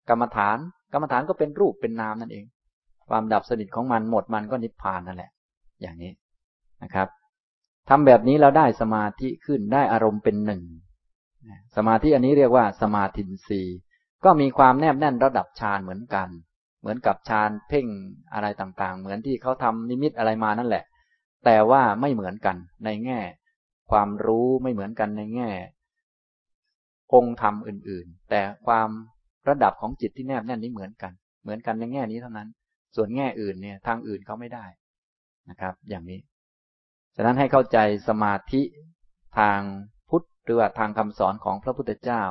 [0.09, 0.59] กรรมฐาน
[0.93, 2.45] กรรมฐานก็เป็นรูปเป็นนามนั่นเอง
[3.09, 5.31] ความดับสนิทของมันหมดมันก็นิพพานนั่นแหละ
[5.81, 6.13] อย่างนี้
[6.83, 7.09] นะครับ
[7.89, 10.63] ทำแบบนี้เราได้สมาธิขึ้นได้อารมณ์เป็นหนึ่ง
[11.77, 13.63] สมาธิอันนี้เรียกว่าสมาธินรี
[14.25, 16.29] ก็มีความแนบแน่นระดับฌานเหมือนกัน
[16.81, 17.87] เหมือนกับฌานเพ่ง
[18.33, 20.85] อะไรต่างๆ เหมือนที่เขาทำนิมิตอะไรมานั่นแหละ
[21.45, 23.21] แต่ว่าไม่เหมือนกันในแง่
[23.91, 25.51] ความรู้ไม่เหมือนกันในแง่
[27.15, 28.89] องค์ธรรมอื่นๆ แต่ความ
[29.49, 31.13] ระดับของจิตที่แนบแน่นนี้เหมือนกัน
[31.43, 32.49] เหมือนกันในแง่นี้เท่านั้น
[32.97, 34.67] ส่วนแง่อื่นเนี่ย ทางอื่นเขาไม่ได้
[35.51, 36.21] นะครับ อย่างนี้
[37.17, 37.79] ฉะนั้นให้เข้าใจ
[38.09, 38.63] สมาธิ
[39.39, 39.61] ทาง
[40.09, 42.23] พุทธหรือว่าทางคำสอนของพระพุทธเจ้า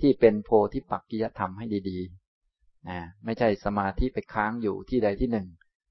[0.00, 5.46] ที่เป็นโพธิปักกิยธรรมให้ดีๆนะไม่ใช่สมาธิไปค้างอยู่ที่ใดที่หนึ่ง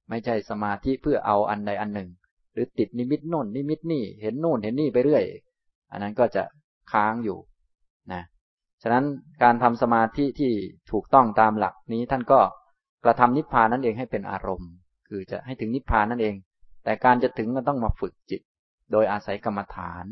[0.09, 2.09] ไม่ใช่สมาธิเพื่อเอาอันใดอันหนึ่ง
[2.53, 5.23] หรือติดนิมิตโน่นนิมิตนี่เห็นโน่นเห็นนี่ไปเรื่อย
[5.91, 6.43] อันนั้นก็จะ
[6.91, 7.37] ค้างอยู่
[8.13, 8.23] นะ
[8.81, 9.05] ฉะนั้น
[9.43, 10.51] การทำสมาธิที่
[10.91, 12.39] ถูกต้องตามหลักนี้ท่านก็
[13.03, 14.71] กระทำนิพพานนั่นเองให้เป็นอารมณ์
[15.07, 16.35] คือจะให้ถึงนิพพานนั่นเอง
[16.83, 18.41] แต่การจะถึงก็ต้องมาฝึกจิต
[18.91, 20.05] โดยอาศัยกรรมฐาน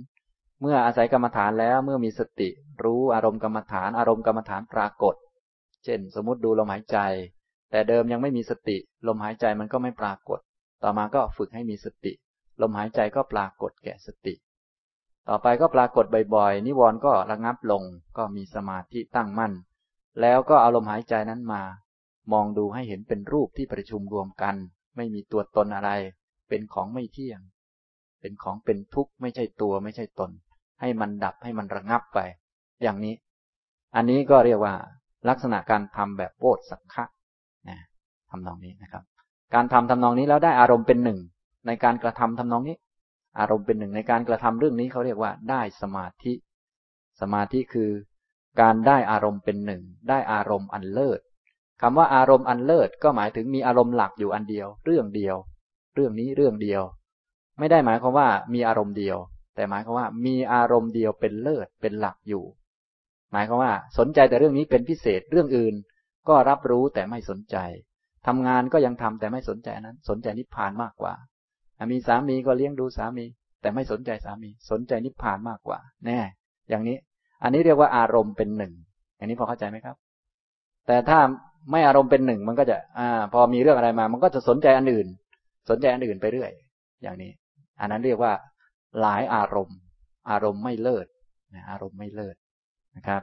[0.61, 2.49] เมื่ออาศัยกรรมฐานแล้วเมื่อมีสติ
[2.83, 5.15] รู้อารมณ์กรรมฐานอารมณ์กรรมฐานปรากฏ
[5.83, 6.97] เช่น สมมติดูลมหายใจ
[7.71, 10.39] แต่เดิมยังไม่มีสติ ลมหายใจมันก็ไม่ปรากฏ
[10.83, 12.13] ต่อมาก็ฝึกให้มีสติ
[12.61, 14.33] ลมหายใจก็ปรากฏแก่สติ
[15.29, 17.83] ต่อไปก็ปรากฏบ่อยๆ นิวรณ์ก็ระงับลง
[18.17, 19.53] ก็มีสมาธิตั้งมั่น
[20.21, 21.63] แล้วก็เอาลมหายใจนั้นมา
[22.33, 24.55] มองดูให้เห็นเป็นรูปที่ประชุมรวมกัน
[24.95, 25.91] ไม่มีตัวตนอะไร
[26.49, 27.39] เป็นของไม่เที่ยง
[28.21, 30.31] เป็นของเป็นทุกข์ไม่ใช่ตัวไม่ใช่ตน
[30.81, 32.19] ให้มันดับให้มันระงับไป
[32.83, 33.15] อย่างนี้
[33.95, 34.73] อันนี้ก็เรียกว่า
[35.29, 37.05] ลักษณะการทำแบบโวดสักขะ
[37.69, 37.77] นะ
[38.29, 39.03] ทำนองนี้นะครับ
[39.53, 41.19] การทำทำนองนี้แล้วได้อารมณ์เป็นหนึ่ง
[41.67, 42.77] ในการกระทำทำนองนี้
[43.39, 46.33] อารมณ์เป็นหนึ่งในการกระทำเรื่องนี้เขาเรียกว่า ได้สมาธิ
[47.21, 47.89] สมาธิคือ
[48.61, 51.19] การได้อารมณ์เป็นหนึ่งได้อารมณ์อันเลิศ
[51.81, 55.35] คำว่าอารมณ์อันเลิศก็หมายถึงมีอารมณ์หลักอยู่อันเดียว เรื่องเดียว
[55.95, 56.83] เรื่องนี้เรื่องเดียว
[57.59, 59.17] ไม่ได้หมายความว่ามีอารมณ์เดียว
[59.55, 62.43] แต่หมายความว่ามีอารมณ์เดียวเป็นเลิศเป็นหลักอยู่
[63.31, 65.75] หมายความว่า สนใจแต่เรื่องนี้เป็นพิเศษเรื่องอื่น
[66.29, 67.57] ก็รับรู้แต่ไม่สนใจ
[68.27, 71.13] ทำงานก็ยังทำแต่ไม่สนใจนั้น สนใจนิพพานมากกว่า
[71.91, 73.25] มีสามีก็เลี้ยงดูสามี
[73.61, 76.19] แต่ไม่สนใจสามี สนใจนิพพานมากกว่า แน่
[76.69, 76.97] อย่างนี้
[77.43, 78.73] อันนี้เรียกว่าอารมณ์เป็นหนึ่ง
[79.15, 79.95] อย่างนี้พอเข้าใจไหมครับ
[80.87, 81.19] แต่ถ้า
[81.71, 85.07] ไม่อารมณ์เป็นหนึ่งมันก็จะ อ่า พอมีเรื่องอะไรมา มันก็จะสนใจอันอื่น
[85.69, 86.51] สนใจอันอื่นไปเรื่อย
[87.01, 87.31] อย่างนี้
[87.79, 88.33] อันนั้นเรียกว่า
[89.01, 89.77] หลายอารมณ์
[90.29, 91.07] อารมณ์ไม่เลิศ
[91.69, 92.35] อารมณ์ไม่เลิศ
[92.95, 93.21] นะครับ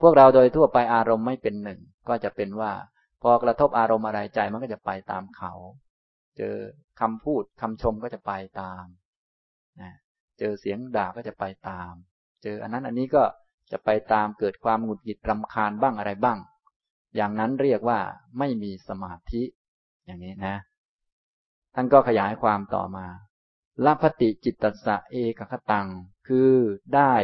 [0.00, 2.72] พวกเราโดยทั่วไปอารมณ์ไม่เป็นหนึ่ง ก็จะเป็นว่า
[3.22, 5.52] พอกระทบอารมณ์อะไรใจมันก็จะไปตามเขา
[6.36, 6.54] เจอ
[7.00, 8.84] คำพูดคำชมก็จะไปตาม
[9.80, 9.92] นะ
[10.38, 11.92] เจอเสียงด่าก็จะไปตาม
[12.42, 13.22] เจออันนั้นอันนี้ก็
[13.72, 16.38] จะไปตามเกิดความหงุดหงิดรำคาญบ้างอะไรบ้าง
[17.16, 18.00] อย่างนั้นเรียกว่า
[18.38, 19.42] ไม่มีสมาธิ
[20.04, 20.56] อย่างนี้นะ
[21.74, 23.06] ท่านก็ขยายความต่อมา
[23.84, 25.88] ลัพติจิตตสะเอกคตัง
[26.28, 26.52] คือ
[26.94, 27.14] ได้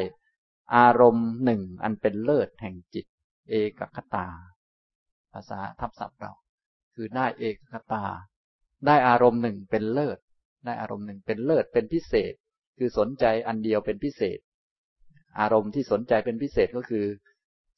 [0.77, 3.07] อารมณ์หนึ่งอันเป็นเลิศแห่งจิต
[3.51, 4.27] เอกคตา
[5.33, 6.33] ภาษาทับศัพท์เรา
[6.95, 8.05] คือได้เอกคตา
[8.87, 10.19] ได้อารมณ์หนึ่งเป็นเลิศ
[10.65, 12.33] ได้อารมณ์หนึ่งเป็นเลิศเป็นพิเศษ
[12.79, 14.39] คือสนใจอันเดียวเป็นพิเศษ
[15.41, 17.07] อารมณ์ที่สนใจเป็นพิเศษก็คือ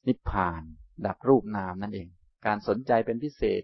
[0.07, 0.63] นิพพาน
[1.05, 2.07] ดับรูปนามนั่นเอง
[2.45, 3.61] การสนใจเป็นพิเศษ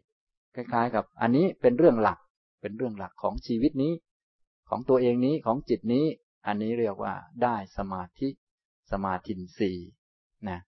[0.56, 2.20] คล้าย ๆ กับ อันนี้เป็นเรื่องหลัก
[2.62, 3.94] เป็นเรื่องหลักของชีวิตนี้
[4.70, 6.06] ของตัวเองนี้ของจิตนี้
[6.48, 7.13] อันนี้เรียกว่า
[7.44, 8.30] ได้สมาธิ
[8.91, 9.78] สมาธินสี่
[10.50, 10.60] นะ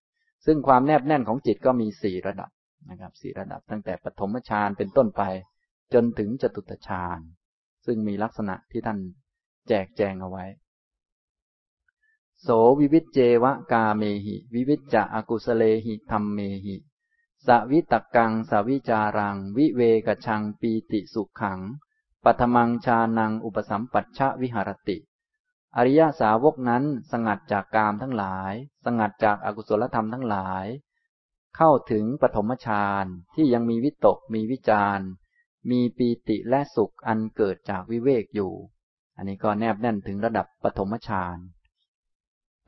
[0.46, 2.50] ซึ่งความแนบแน่นของจิตก็มีสี่ระดับ
[2.90, 5.24] นะครับสี่ระดับตั้งแต่ปฐมฌานเป็นต้นไป
[5.94, 7.20] จนถึงจตุตฌาน
[7.86, 9.00] ซึ่งมีลักษณะที่ท่าน
[9.68, 10.46] แจกแจงเอาไว้
[12.46, 16.76] โสวิวิจเจวะกาเมหิ วิวิจจะอกุสเลหิธรรมเมหิ
[17.46, 21.60] สวิตกังสวิจารัง วิเวกชังปีติสุขขัง
[22.24, 24.98] ปัทมังชานังอุปสัมปัชชะวิหารติ
[25.76, 28.54] อริยสาวกนั้นสงัดจากกามทั้งหลาย
[28.86, 30.66] สงัดจากอากุศลธรรมทั้งหลาย
[31.56, 35.00] เข้าถึงปฐมฌานที่ยังมีวิตกมีวิจาร
[35.72, 38.54] มีปีติและสุขอันเกิดจากวิเวกอยู่
[39.18, 41.38] อันนี้ก็แนบแน่นถึงระดับปฐมฌาน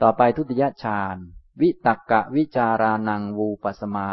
[0.02, 1.18] ต่อไปทุติยฌาน
[1.62, 4.10] วิตักกะวิจารานังวูปสมา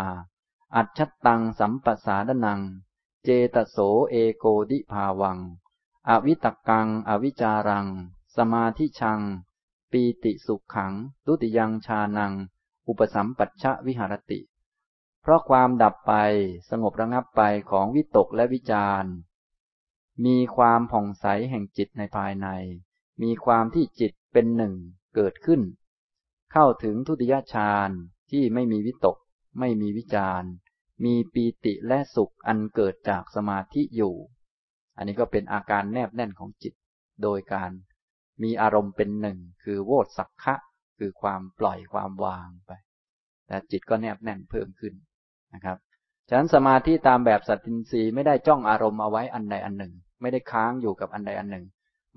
[0.76, 2.60] อัจฉตังสัมปสาดนัง
[3.24, 3.76] เจตโส
[4.10, 5.38] เอโกดิภาวัง
[6.08, 7.86] อวิตักังอวิจารัง
[8.36, 9.20] สมาธิชัง
[9.92, 10.92] ปีติสุขขัง
[11.26, 12.32] ตุติยังชานัง
[12.88, 14.40] อุปสัมปัชชะวิหารติ
[15.20, 16.12] เพราะความดับไป
[16.70, 19.04] สงบระงับไปของวิตกและวิจาร
[20.24, 22.48] มีความผ่องใสแห่งจิตในภายใน
[23.22, 24.74] มีความที่จิตเป็นหนึ่ง
[25.14, 25.60] เกิดขึ้น
[26.52, 27.90] เข้าถึงทุติยฌาน
[28.30, 29.16] ที่ไม่มีวิตก
[29.60, 30.42] ไม่มีวิจาร
[31.04, 34.14] มีปีติและสุขอันเกิดจากสมาธิอยู่
[34.96, 36.74] อันนี้ก็เป็นอาการแนบแน่นของจิต
[37.22, 37.70] โดยการ
[38.42, 40.54] มีอารมณ์เป็นหนึ่ง คือโวตสักขะ
[40.98, 42.72] คือความปล่อยความวางไป
[43.46, 44.94] แต่จิตก็แนบแน่นเพิ่มขึ้น
[45.54, 45.76] นะครับ
[46.28, 51.64] ฉะนั้นสมาธิตามแบบสัตตินรีไม่ได้จ้องอารมณ์เอาไว้อันใดอันหนึ่ง ไม่ได้ค้างอยู่กับอันใดอันหนึ่ง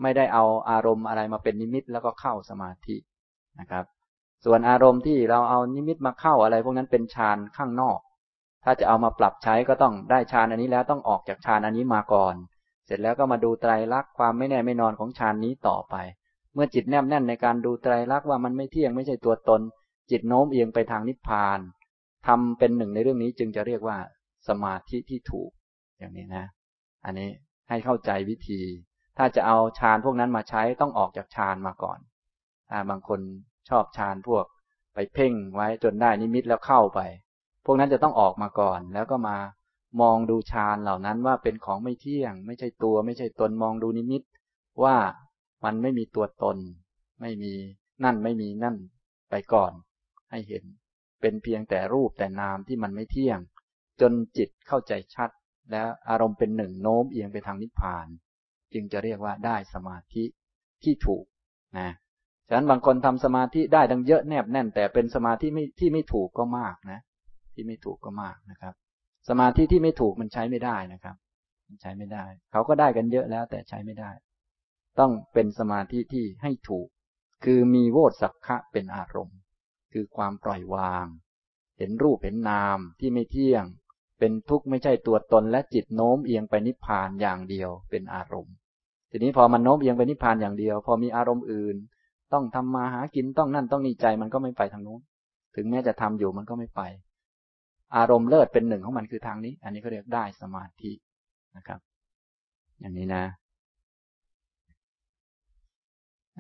[0.02, 2.98] ไม่ได้เอาอารมณ์อะไรมาเป็นนิมิตแล้วก็เข้าสมาธิ
[3.60, 3.86] นะครับ
[4.46, 8.00] ส่วนอารมณ์ที่เราเอานิมิตมาเข้าอะไร พวกนั้นเป็นฌานข้างนอก
[8.64, 12.36] ถ้าจะเอามาปรับใช้ก็ต้องได้ฌานอันนี้แล้วต้องออกจากฌานอันนี้มาก่อน
[12.86, 15.96] เสร็จแล้วก็มาดูไตรลักษณ์ความไม่แน่ไม่นอนของฌานนี้ต่อไป
[16.54, 19.62] เมื่อจิตแนบแน่นในการดูไตรลักษณ์ว่ามันไม่เที่ยงไม่ใช่ตัวตน
[20.12, 21.60] จิตโน้มเอียงไปทางนิพพาน
[22.28, 23.98] ทำเป็นหนึ่งในเรื่องนี้จึงจะเรียกว่า
[24.48, 25.52] สมาธิที่ถูก
[26.00, 26.46] อย่างนี้นะ
[27.06, 27.30] อันนี้
[27.70, 28.62] ให้เข้าใจวิธี
[29.18, 32.00] ถ้าจะเอาฌานพวกนั้นมาใช้ต้องออกจากฌานมาก่อน
[32.70, 33.20] ถ้าบางคน
[33.70, 34.46] ชอบฌานพวก
[34.94, 37.00] ไปเพ่งไว้จนได้นิมิตแล้วเข้าไป
[37.66, 39.38] พวกนั้นจะต้องออกมาก่อน แล้วก็มา
[40.02, 44.24] มองดูฌานเหล่านั้นว่าเป็นของไม่เที่ยง ไม่ใช่ตัว ไม่ใช่ตนมองดูนิมิต
[44.84, 44.96] ว่า
[45.66, 46.58] มันไม่มีตัวตน
[47.22, 47.54] ไม่มี
[48.04, 48.76] นั่นไม่มีนั่น
[49.30, 49.72] ไปก่อน
[50.32, 50.64] ให้เห็น
[51.22, 53.40] เป็นเพียงแต่รูปแต่นามที่มันไม่เที่ยง
[54.02, 55.30] จนจิตเข้าใจชัด
[55.72, 58.08] แล้วอารมณ์เป็นหนึ่งโน้มเอียงไปทางนิพพาน
[58.76, 60.24] จึงจะเรียกว่าได้สมาธิ
[60.84, 61.26] ที่ถูก
[61.80, 61.90] นะ
[62.48, 67.00] ฉะนั้นบางคนทำสมาธิได้ดังเยอะแนบแน่น แต่เป็นสมาธิไม่ที่ไม่ถูกก็มากนะ
[67.54, 68.74] ที่ไม่ถูกก็มากนะครับ
[69.30, 71.16] สมาธิที่ไม่ถูกมันใช้ไม่ได้นะครับ
[71.68, 74.12] มันใช้ไม่ได้ เขาก็ได้กันเยอะแล้วแต่ใช้ไม่ได้
[75.00, 76.88] ต้องเป็นสมาธิที่ให้ถูก
[77.44, 79.38] คือมีโวสักขะเป็นอารมณ์
[79.94, 81.06] คือความปล่อยวาง
[81.78, 83.66] เห็นรูปเห็นนามที่ไม่เที่ยง
[84.20, 88.56] เป็นทุกข์ไม่ใช่ตัวตนและจิตโน้มเอียงไปนิพพานอย่างเดียวเป็นอารมณ์
[89.16, 91.76] ทีนี้พอมันโน้มเอียงไปนิพพานอย่างเดียว พอมีอารมณ์อื่น
[92.34, 95.02] ต้องทำมาหากินต้องนั่นต้องนี่ใจมันก็ไม่ไปทางโน้น
[95.56, 96.82] ถึงแม้จะทำอยู่มันก็ไม่ไป
[97.98, 100.92] อารมณ์เลิศเป็นหนึ่งของมันคือทางนี้ อันนี้ก็เรียกได้สมาธิ
[101.58, 101.80] นะครับ
[102.80, 103.26] อย่างนี้นะ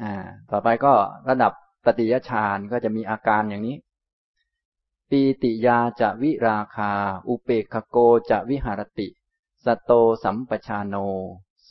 [0.01, 0.13] อ่า
[0.51, 0.93] ต่อไปก็
[1.29, 1.53] ระดับ
[1.85, 3.77] ปฏิยฌานก็จะมีอาการอย่างนี้
[5.09, 6.91] ปีติยาจะวิราคา
[7.27, 7.97] อุเปกโก
[8.29, 9.07] จะวิหารติ
[9.65, 9.91] สโต
[10.23, 10.97] สัมปชาโน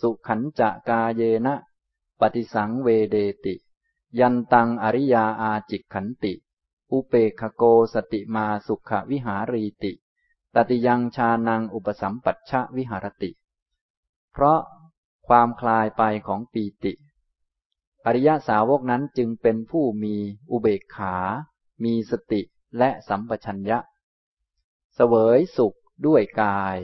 [0.05, 1.55] สุขันจะกาเยนะ
[2.21, 3.55] ปฏิสังเวเดติ
[4.21, 6.33] ยันตังอริยาอาจิกขันติ
[6.91, 7.63] อุเปคโก
[7.95, 9.93] สติมาสุขวิหารีติ
[10.55, 13.31] ตติยังชานังอุปสัมปัชชะวิหารติ
[14.33, 14.61] เพราะ
[15.29, 16.93] ความคลายไปของปีติ
[18.07, 20.17] อริยสาวกนั้นจึงเป็นผู้มี
[20.51, 21.17] อุเบกขา
[21.85, 22.41] มีสติ
[22.79, 23.79] และสัมปชัญญะ
[24.95, 25.75] เสวยสุข
[26.07, 26.79] ด้วยกาย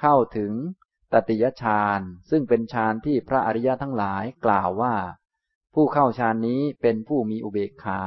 [0.00, 0.52] เข้าถึง
[1.12, 4.94] ตติยฌานซึ่งเป็นฌานที่พระอริยทั้งหลายกล่าวว่า
[5.74, 8.00] ผู้เข้าฌานนี้เป็นผู้มีอุเบกขา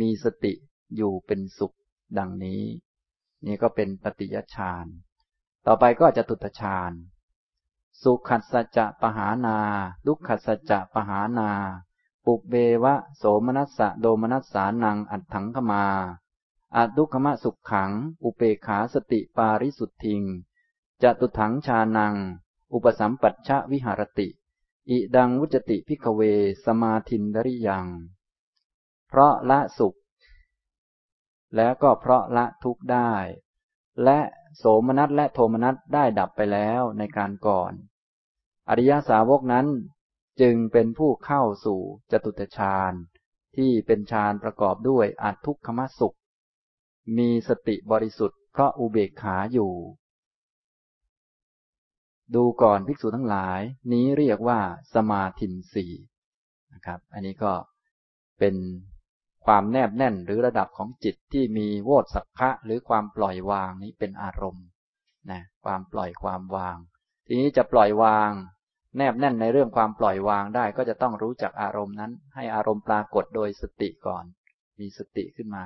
[0.00, 0.52] มีสติ
[0.96, 1.76] อยู่เป็นสุข
[2.18, 2.62] ดังนี้
[3.46, 4.86] นี่ก็เป็นตติยฌาน
[5.66, 6.92] ต่อไปก็จะตุตฌาน
[8.02, 9.58] สุขัสสจะปหานา
[10.06, 11.50] ดุขัสสจะปหานา
[12.24, 15.84] ปุเบวะ โสมนัสสะโดมนัสสานังอัตถังขมา
[16.76, 17.90] อาดุขมะสุขขัง
[18.24, 20.22] อุเปขาสติปาริสุทธิง
[21.02, 22.14] จตุถังชานัง
[22.72, 24.28] อุปสัมปัชชะวิหารติ
[24.90, 26.20] อิดังวุจติพิกเว
[26.64, 27.86] สมาธินดริยัง
[29.08, 29.96] เพราะละสุข
[31.56, 33.12] แล้วก็เพราะละทุกข์ได้
[34.04, 34.18] และ
[34.56, 37.72] โสมนัสและโทมนัสได้ดับไปแล้วในการก่อน
[38.68, 39.66] อริยสาวกนั้น
[40.40, 42.92] จึงเป็นผู้เข้าสู่จตุตฌาน
[43.56, 46.16] ที่เป็นฌานประกอบด้วยอัตทุกขมสุข
[47.16, 49.72] มีสติบริสุทธิ์เพราะอุเบกขาอยู่
[52.34, 53.60] ดูก่อนภิกษุทั้งหลาย
[53.92, 54.60] นี้เรียกว่า
[54.94, 55.86] สมาธินสี
[56.74, 57.52] นะครับ อันนี้ก็
[58.38, 58.54] เป็น
[59.46, 64.66] ความแนบแน่นหรือระดับของจิตที่มีโวตสักขะหรือความปล่อยวางนี้เป็นอารมณ์
[65.30, 66.76] นะความปล่อยความวาง
[67.26, 68.30] ทีนี้จะปล่อยวาง
[68.96, 74.24] แนบแน่นในเรื่องความปล่อยวางได้ ก็จะต้องรู้จักอารมณ์นั้น ให้อารมณ์ปรากฏโดยสติก่อน
[74.80, 75.64] มีสติขึ้นมา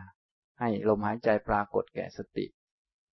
[0.61, 2.47] ให้ลมหายใจปรากฏแก่สติ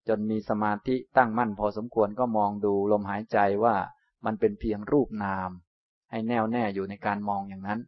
[0.09, 3.77] จนมีสมาธิตั้งมั่นพอสมควรก็มองดูลมหายใจว่า
[4.25, 5.51] มันเป็นเพียงรูปนาม
[6.11, 7.81] ให้แน่วแน่อยู่ในการมองอย่างนั้น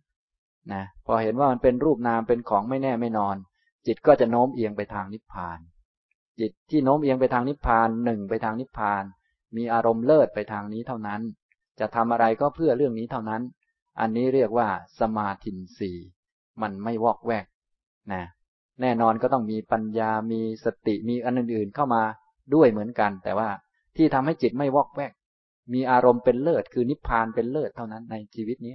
[0.72, 3.36] นะพอเห็นว่ามันเป็นรูปนามเป็นของไม่แน่ไม่นอน
[3.86, 5.58] จิตก็จะโน้มเอียงไปทางนิพพาน
[6.40, 9.04] จิตที่โน้มเอียงไปทางนิพพานหนึ่งไปทางนิพพาน
[9.56, 11.20] มีอารมณ์เลิศไปทางนี้เท่านั้น
[11.80, 13.42] จะทำอะไรก็เพื่อเรื่องนี้เท่านั้น
[14.00, 14.68] อันนี้เรียกว่า
[15.00, 15.90] สมาธินสี
[16.62, 17.46] มันไม่วอกแวก
[18.12, 18.22] นะ
[18.80, 22.02] แน่นอนก็ต้องมีปัญญา มีสติ มีอันอื่นๆเข้ามา
[22.54, 23.48] ด้วยเหมือนกัน แต่ว่า
[23.96, 25.12] ที่ทำให้จิตไม่วอกแวก
[25.74, 28.74] มีอารมณ์เป็นเลิศ คือนิพพานเป็นเลิศเท่านั้นในชีวิตนี้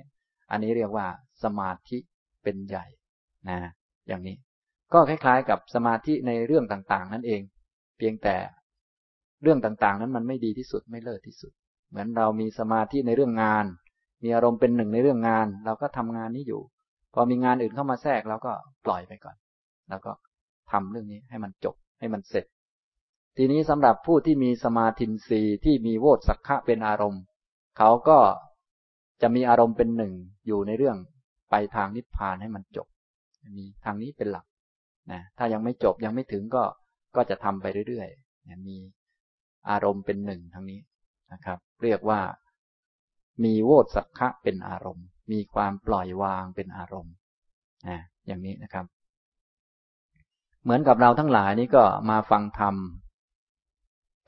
[0.52, 1.08] อันนี้เรียกว่า
[1.44, 1.98] สมาธิ
[2.44, 2.86] เป็นใหญ่
[3.50, 3.60] นะ
[4.08, 4.36] อย่างนี้
[4.94, 7.42] ก็คล้ายๆ กับสมาธิในเรื่องต่างๆ นั่นเอง
[7.98, 8.36] เพียงแต่
[9.44, 11.52] เรื่องต่างๆ นั้นมันไม่ดีที่สุด ไม่เลิศที่สุด
[11.90, 13.66] เหมือนเรามีสมาธิในเรื่องงาน
[14.24, 16.62] มีอารมณ์เป็นหนึ่งในเรื่องงาน เราก็ทำงานนี้อยู่
[17.14, 18.52] พอมีงานอื่นเข้ามาแทรกเราก็
[18.86, 19.36] ปล่อยไปก่อน
[19.90, 20.12] แล้วก็
[20.72, 22.46] ทำเรื่องนี้ให้มันจบให้มันเสร็จ
[23.38, 27.24] ทีนี้สำหรับผู้ที่มีสมาธินีที่มีโวตสักขะเป็นอารมณ์
[27.78, 28.20] เขาก็
[29.22, 30.14] จะมีอารมณ์เป็นหนึ่ง
[30.48, 30.98] อยู่ในเรื่อง
[31.52, 32.88] ไปทางนิพพานให้มันจบ
[33.58, 34.46] มีทางนี้เป็นหลัก
[35.12, 36.64] นะถ้ายังไม่จบยังไม่ถึงก็
[37.16, 38.78] ก็จะทำไปเรื่อยๆมี
[39.70, 40.80] อารมณ์เป็นหนึ่งทางนี้
[41.34, 42.22] นะครับ เรียกว่า
[43.44, 47.14] มีโวตสักขะเป็นอารมณ์ มีความปล่อยวางเป็นอารมณ์
[47.88, 48.86] นะอย่างนี้นะครับ
[50.68, 52.76] เหมือนกับเราทั้งหลายนี้ก็มาฟังธรรม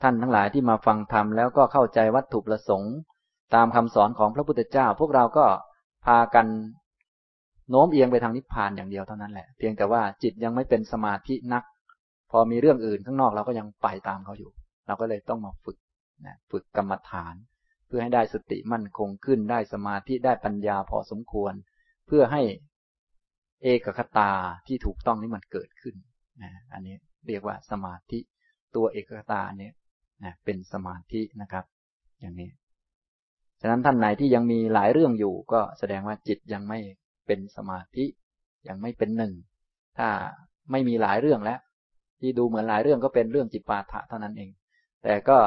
[0.02, 2.94] ท่านทั้งหลายที่มาฟังธรรมแล้วก็เข้าใจวัตถุประสงค์
[3.54, 5.46] ตามคำสอนของพระพุทธเจ้า พวกเราก็
[6.06, 6.46] พากัน
[7.70, 11.64] โน้มเอียงไปทางนิพพานอย่างเดียวเท่านั้นแหละ เพียงแต่ว่าจิตยังไม่เป็นสมาธินัก
[12.30, 14.50] พอมีเรื่องอื่นข้างนอกเราก็ยังไปตามเขาอยู่
[14.86, 15.78] เราก็เลยต้องมาฝึก
[16.26, 17.34] นะฝึกกรรมฐาน
[17.86, 21.52] เพื่อให้ได้สติมั่นคงขึ้นได้สมาธิได้ปัญญาพอสมควร
[22.06, 22.42] เพื่อให้
[23.62, 24.30] เอกคตา
[24.66, 25.96] ที่ถูกต้องนี้มันเกิดขึ้น
[26.42, 26.94] นะอันนี้
[27.26, 28.18] เรียกว่าสมาธิ
[28.74, 29.72] ตัวเอกตาเนี่ย
[30.24, 31.64] นะเป็นสมาธินะครับ
[32.20, 32.50] อย่างนี้
[33.60, 36.78] ฉะนั้นท่านไหนที่ยังมีหลายเรื่องอยู่ ก็แสดงว่าจิตยังไม่
[37.26, 38.04] เป็นสมาธิ
[38.68, 39.32] ยังไม่เป็นหนึ่ง
[39.98, 40.08] ถ้า
[40.70, 41.60] ไม่มีหลายเรื่องแล้ว
[42.20, 44.50] ที่ดูเหมือนหลายเรื่องก็เป็นเรื่องจิตปาถะเท่านั้นเอง
[45.02, 45.38] แต่ก็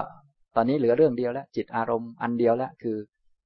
[0.55, 2.97] ตอนนี้เหลือเรื่องเดียวแล้วจิตอารมณ์อันเดียวแล้วคือ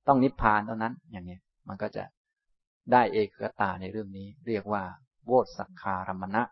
[0.07, 2.03] ต้องนิพพานเท่านั้น อย่างนี้มันก็จะ
[2.91, 4.83] ได้เอกตาในเรื่องนี้ เรียกว่า
[5.25, 6.43] โวสักคารมณะ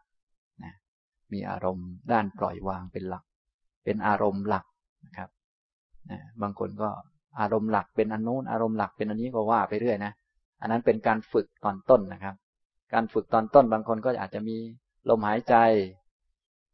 [1.34, 3.24] มีอารมณ์ด้านปล่อยวางเป็นหลัก
[3.84, 4.66] เป็นอารมณ์หลัก
[5.06, 5.30] นะครับ
[6.42, 6.90] บางคนก็
[7.40, 10.12] อารมณ์หลักเป็นอันโน้นอารมณ์หลักเป็นอันนี้ก็ว่าไปเรื่อยนะ
[10.62, 12.36] อันนั้นเป็นการฝึกตอนต้นนะครับ
[12.94, 14.58] การฝึกตอนต้นบางคนก็อาจจะมี
[15.10, 15.56] ลมหายใจ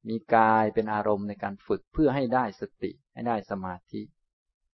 [0.09, 4.01] มีกายเป็นอารมณ์ในการฝึกเพื่อให้ได้สติให้ได้สมาธิ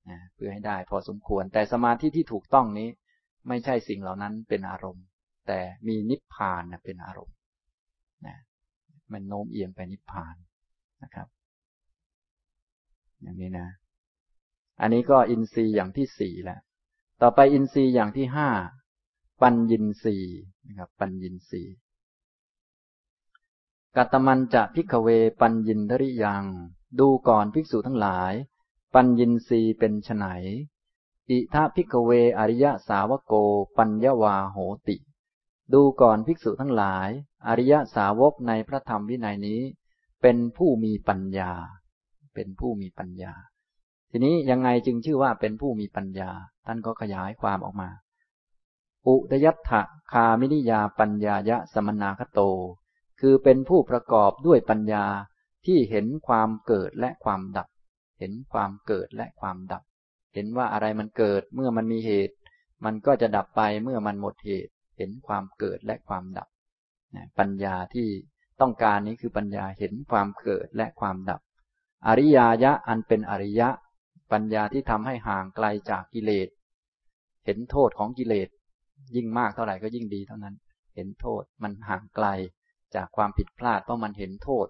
[0.09, 2.89] นะเพื่อให้ได้พอสมควร แต่สมาธิที่ถูกต้องนี้
[3.47, 5.05] ไม่ใช่สิ่งเหล่านั้นเป็นอารมณ์
[5.47, 7.35] แต่มีนิพพานเป็นอารมณ์
[8.27, 8.37] นะ
[9.11, 10.35] มันโน้มเอียงไปนิพพาน
[11.03, 11.27] นะครับ
[13.21, 13.69] อย่างนี้นะ
[14.81, 16.59] อันนี้ก็อินทรีย์อย่างที่สี่แล้ว
[17.21, 18.49] ต่อไปอินทรีย์อย่างที่ห้า
[19.41, 20.35] ปัญญินทรีย์
[20.67, 21.75] นะครับ ปัญญินทรีย์
[23.95, 25.07] กตมัญจะ ภิกขเว
[25.41, 26.43] ปัญญินทริยัง
[26.99, 28.33] ดูก่อนภิกษุทั้งหลาย
[28.93, 30.25] ปัญญินทรีย์เป็นไฉน
[31.29, 33.33] อิธะ ภิกขเวอริยสาวโก
[33.77, 34.95] ปัญญวาโหติ
[35.73, 37.09] ดูก่อนภิกษุทั้งหลาย
[37.47, 39.61] อริยสาวกในพระธรรมวินัยนี้
[40.21, 41.51] เป็นผู้มีปัญญา
[42.35, 43.33] เป็นผู้มีปัญญา
[44.11, 46.29] ทีนี้ยังไงจึงชื่อว่าเป็นผู้มีปัญญา
[46.65, 47.89] ท่านก็ขยายความออกมา
[49.07, 52.41] อุตยัตถะคามินิยาปัญญายะสมนาคโต
[53.19, 55.05] คือเป็นผู้ประกอบด้วยปัญญา
[55.65, 57.67] ที่เห็นความเกิดและความดับ
[58.19, 59.83] เห็นความเกิดและความดับ
[60.33, 62.35] เห็นว่าอะไรมันเกิดเมื่อมันมีเหตุ
[62.85, 66.47] มันก็จะดับไปเมื่อมันหมดเหตุ เห็นความเกิดและความดับ
[67.39, 68.09] ปัญญาที่
[68.61, 71.41] ต้องการนี้คือปัญญาเห็นความเกิดและความดับ
[72.07, 73.69] อริยายะอันเป็นอริยะ
[74.31, 76.47] ปัญญาที่ทำให้ห่างไกลจากกิเลส
[77.45, 78.49] เห็นโทษของกิเลส
[79.15, 80.55] ยิ่งมากเท่าไหร่ก็ยิ่งดีเท่านั้น
[80.95, 82.27] เห็นโทษมันห่างไกล
[82.95, 84.67] จากความผิดพลาดเพราะมันเห็นโทษ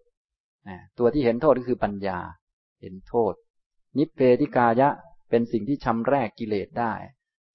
[0.97, 2.19] ตัวที่เห็นโทษก็คือปัญญา
[2.81, 3.33] เห็นโทษ
[3.97, 4.89] นิเพธิกายะ
[5.29, 6.93] เป็นสิ่งที่ชำแรกกิเลสได้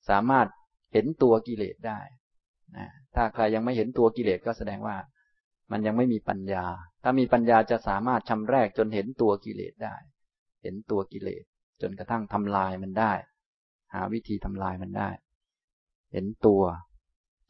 [0.08, 0.46] สามารถ
[0.92, 2.00] เห็นตัวกิเลสได้
[3.14, 4.96] ถ้าใครยังไม่เห็นตัวกิเลสก็แสดงว่า
[5.70, 6.64] มันยังไม่มีปัญญา
[7.02, 9.94] ถ้ามีปัญญาจะสามารถชำแรกจนเห็นตัวกิเลสได้
[10.62, 11.44] เห็นตัวกิเลส
[11.82, 13.12] จนกระทั่งทำลายมันได้
[13.94, 15.10] หาวิธีทำลายมันได้
[16.12, 16.62] เห็นตัว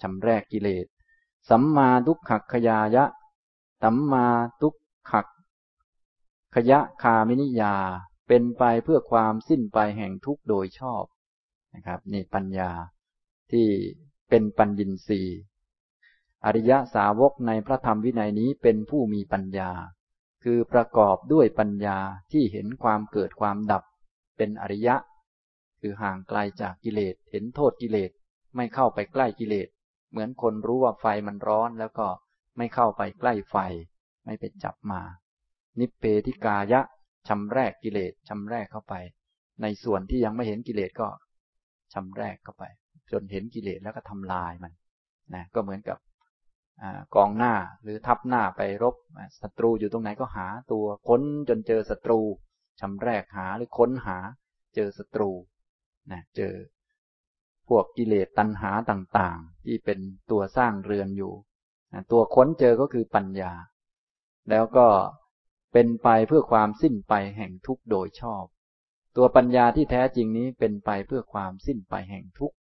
[0.02, 0.86] ชำแรกกิเลส
[1.50, 3.04] สัมมาทุกขขยายะ
[3.82, 4.26] สัมมา
[4.62, 4.74] ทุก
[5.10, 5.12] ข
[6.54, 7.74] ขยะคามินิยา
[8.28, 11.04] เป็นไปเพื่อความสิ้นไปแห่งทุกโดยชอบ
[11.74, 12.70] นะครับ นี่ปัญญา
[13.52, 13.68] ที่
[14.34, 15.20] เป็นปัญญินรี
[16.44, 19.70] อริยสาวกในพระธรรมวินัยนี้เป็นผู้มีปัญญา
[20.44, 21.98] คือประกอบด้วยปัญญา
[22.32, 23.84] ที่เห็นความเกิดความดับ
[24.36, 24.96] เป็นอริยะ
[25.80, 28.10] คือห่างไกลจากกิเลสเห็นโทษกิเลส
[28.56, 29.68] ไม่เข้าไปใกล้กิเลส
[30.10, 32.08] เหมือนคนรู้ว่าไฟมันร้อนแล้วก็
[32.56, 33.56] ไม่เข้าไปใกล้ไฟ
[34.24, 35.00] ไม่ไปจับมา
[35.78, 36.80] นิเพธิกายะ
[37.28, 38.94] ชำแรกกิเลสชำแรกเข้าไป
[39.62, 41.08] ในส่วนที่ยังไม่เห็นกิเลสก็
[41.92, 42.66] ชำแรกเข้าไป
[43.12, 44.72] จนเห็นกิเลสแล้วก็ทำลายมัน
[45.34, 45.98] นะก็เหมือนกับ
[47.14, 48.96] กองหน้าหรือทับหน้าไปรบ
[49.40, 52.20] ศัตรูอยู่ตรงไหนก็หาตัวค้นจนเจอศัตรู
[52.80, 54.16] ชำแรกหาหรือค้นหา
[54.74, 55.30] เจอศัตรู
[56.12, 56.54] นะเจอ
[57.68, 59.98] พวกกิเลสตัณหาต่างๆ ที่เป็น
[60.30, 61.32] ตัวสร้างเรือนอยู่
[62.12, 63.52] ตัวค้นเจอก็คือปัญญา
[64.50, 64.86] แล้วก็
[65.72, 68.44] เป็นไปเพื่อความสิ้นไปแห่งทุกข์โดยชอบ
[69.16, 72.56] ตัวปัญญาที่แท้จริงนี้เป็นไปเพื่อความสิ้นไปแห่งทุกข์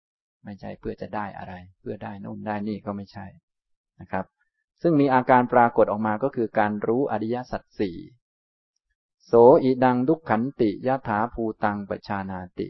[0.45, 3.25] ไม่ใช่เพื่อจะได้อะไร เพื่อได้นู่นได้นี่ก็ไม่ใช่
[4.01, 4.25] นะครับ
[4.81, 7.97] ซึ่งมีอาการปรากฏออกมาก็คือการรู้อริยสัจสี่
[9.25, 12.67] โสอิดังทุกขันติยะถาภูตังปชานาติ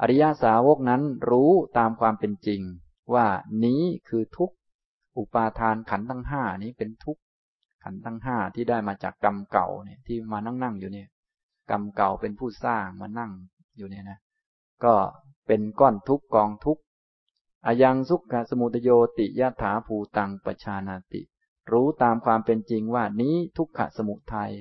[0.00, 2.60] อริยสาวกนั้นรู้ตามความเป็นจริง
[3.14, 3.26] ว่า
[3.64, 4.56] นี้คือทุกข์
[5.18, 7.18] อุปาทานขันธ์ทั้งห้านี้เป็นทุก
[7.84, 11.08] ขันทั้งห้าที่ได้มาจากกรรมเก่าเนี่ยที่มานั่งนั่งอยู่เนี่ย
[11.70, 13.30] กรรมเก่าเป็นผู้สร้างมานั่ง
[13.76, 14.18] อยู่เนี่ยนะ
[14.84, 14.94] ก็
[15.46, 16.78] เป็นก้อนทุกกองทุก
[17.66, 21.22] อายังสุขสมุตโยติยถาภูตังปชานาติ
[21.72, 24.52] รู้ตามความเป็นจริงว่านี้ทุกขสมุทัย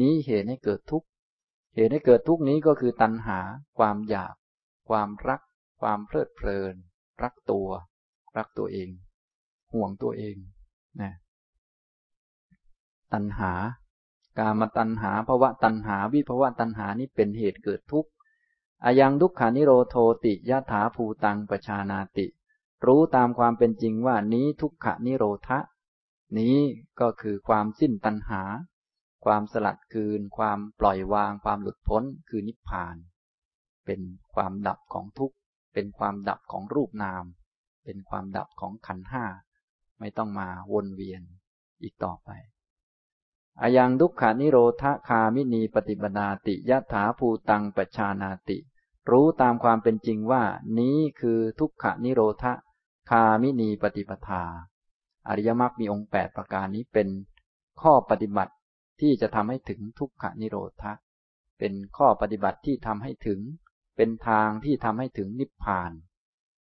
[0.00, 1.06] นี้เหตุให้เกิดทุกข์
[1.74, 3.38] เหตุให้เกิดทุกข์นี้ก็คือตัณหา
[3.78, 4.34] ความอยาก
[4.88, 5.40] ความรัก
[5.80, 6.74] ความเพลิดเพลิน
[7.22, 7.68] รักตัว
[8.36, 8.90] รักตัวเอง
[9.72, 10.36] ห่วงตัวเอง
[11.00, 11.12] นะ
[13.12, 13.52] ตัณหา
[14.38, 18.10] กามตัณหาภวะตัณหา วิภวะตัณหานี้เป็นเหตุเกิดทุกข์
[18.84, 22.26] อายังทุกขานิโรโทติยะถาภูตังปชานาติ
[22.86, 25.58] รู้ตามความเป็นจริงว่านี้ทุกขนิโรธะ
[26.38, 26.56] นี้
[27.00, 28.42] ก็คือความสิ้นตัณหา
[29.24, 32.96] ความสลัดคืน ความปล่อยวาง ความหลุดพ้นคือนิพพาน
[33.86, 34.00] เป็น
[34.34, 35.36] ความดับของทุกข์
[35.74, 37.24] เป็นความดับของรูปนาม
[37.84, 39.24] เป็นความดับของขันห้า
[39.98, 41.22] ไม่ต้องมาวนเวียน
[41.82, 42.30] อีกต่อไป
[43.60, 48.58] อายังทุกขานิโรธคามินีปฏิบนาติยะถาภูตังปชานาติ
[49.10, 50.42] รู้ตามความเป็นจริงว่า
[50.78, 52.44] นี้คือทุกขานิโรธ
[53.10, 54.44] คามินีปฏิปทา
[55.28, 57.08] อริยมรรคมีองค์แปดประการนี้เป็น
[57.82, 58.52] ข้อปฏิบัติ
[59.00, 60.92] ที่จะทำให้ถึงทุกขานิโรธะ
[61.58, 63.40] เป็นข้อปฏิบัติที่ทำให้ถึง
[63.96, 65.90] เป็นทางที่ทำให้ถึงนิพพาน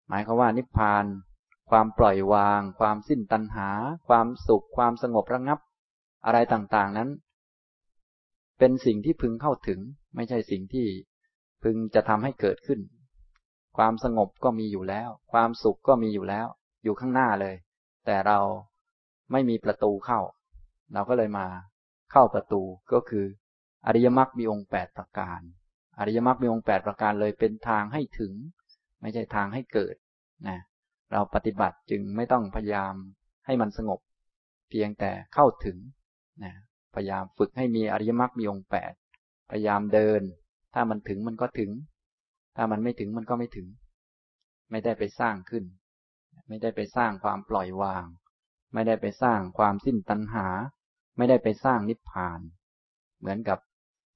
[0.08, 1.06] หมายความว่านิพพาน
[1.70, 3.70] ความปล่อยวาง ความสิ้นตัณหา
[4.08, 5.60] ความสุข ความสงบระงับ
[6.26, 7.10] อะไรต่างๆนั้น
[8.60, 9.80] เป็นสิ่งที่พึงเข้าถึง
[10.16, 10.88] ไม่ใช่สิ่งที่
[11.64, 12.80] พึงจะทำให้เกิดขึ้น
[13.78, 16.48] ความสงบก็มีอยู่แล้ว ความสุขก็มีอยู่แล้ว
[16.84, 17.56] อยู่ข้างหน้าเลย
[18.06, 18.40] แต่เรา
[19.32, 20.20] ไม่มีประตูเข้า
[20.94, 21.48] เราก็เลยมา
[22.12, 22.62] เข้าประตู
[22.94, 23.26] ก็คือ
[23.88, 25.40] อริยมรรคมีองค์แปดประการ
[26.00, 28.34] อริยมรรคมีองค์แปดประการเลยเป็นทางให้ถึง
[29.02, 29.96] ไม่ใช่ทางให้เกิด
[30.48, 30.58] นะ
[31.12, 32.94] เราปฏิบัติจึงไม่ต้องพยายาม
[33.46, 34.00] ให้มันสงบ
[34.70, 35.78] เพียงแต่เข้าถึง
[36.44, 36.54] นะ
[36.96, 38.94] พยายามฝึกให้มีอริยมรรคมีองค์แปด
[39.52, 40.22] พยายามเดิน
[40.74, 41.72] ถ้ามันถึงมันก็ถึง
[42.56, 43.68] ถ้ามันไม่ถึงมันก็ไม่ถึง
[44.72, 45.64] ไม่ได้ไปสร้างขึ้น
[46.48, 48.06] ไม่ได้ไปสร้างความปล่อยวาง
[48.74, 50.48] ไม่ได้ไปสร้างความสิ้นตัณหา
[51.18, 52.40] ไม่ได้ไปสร้างนิพพาน
[53.20, 53.60] เหมือนกับ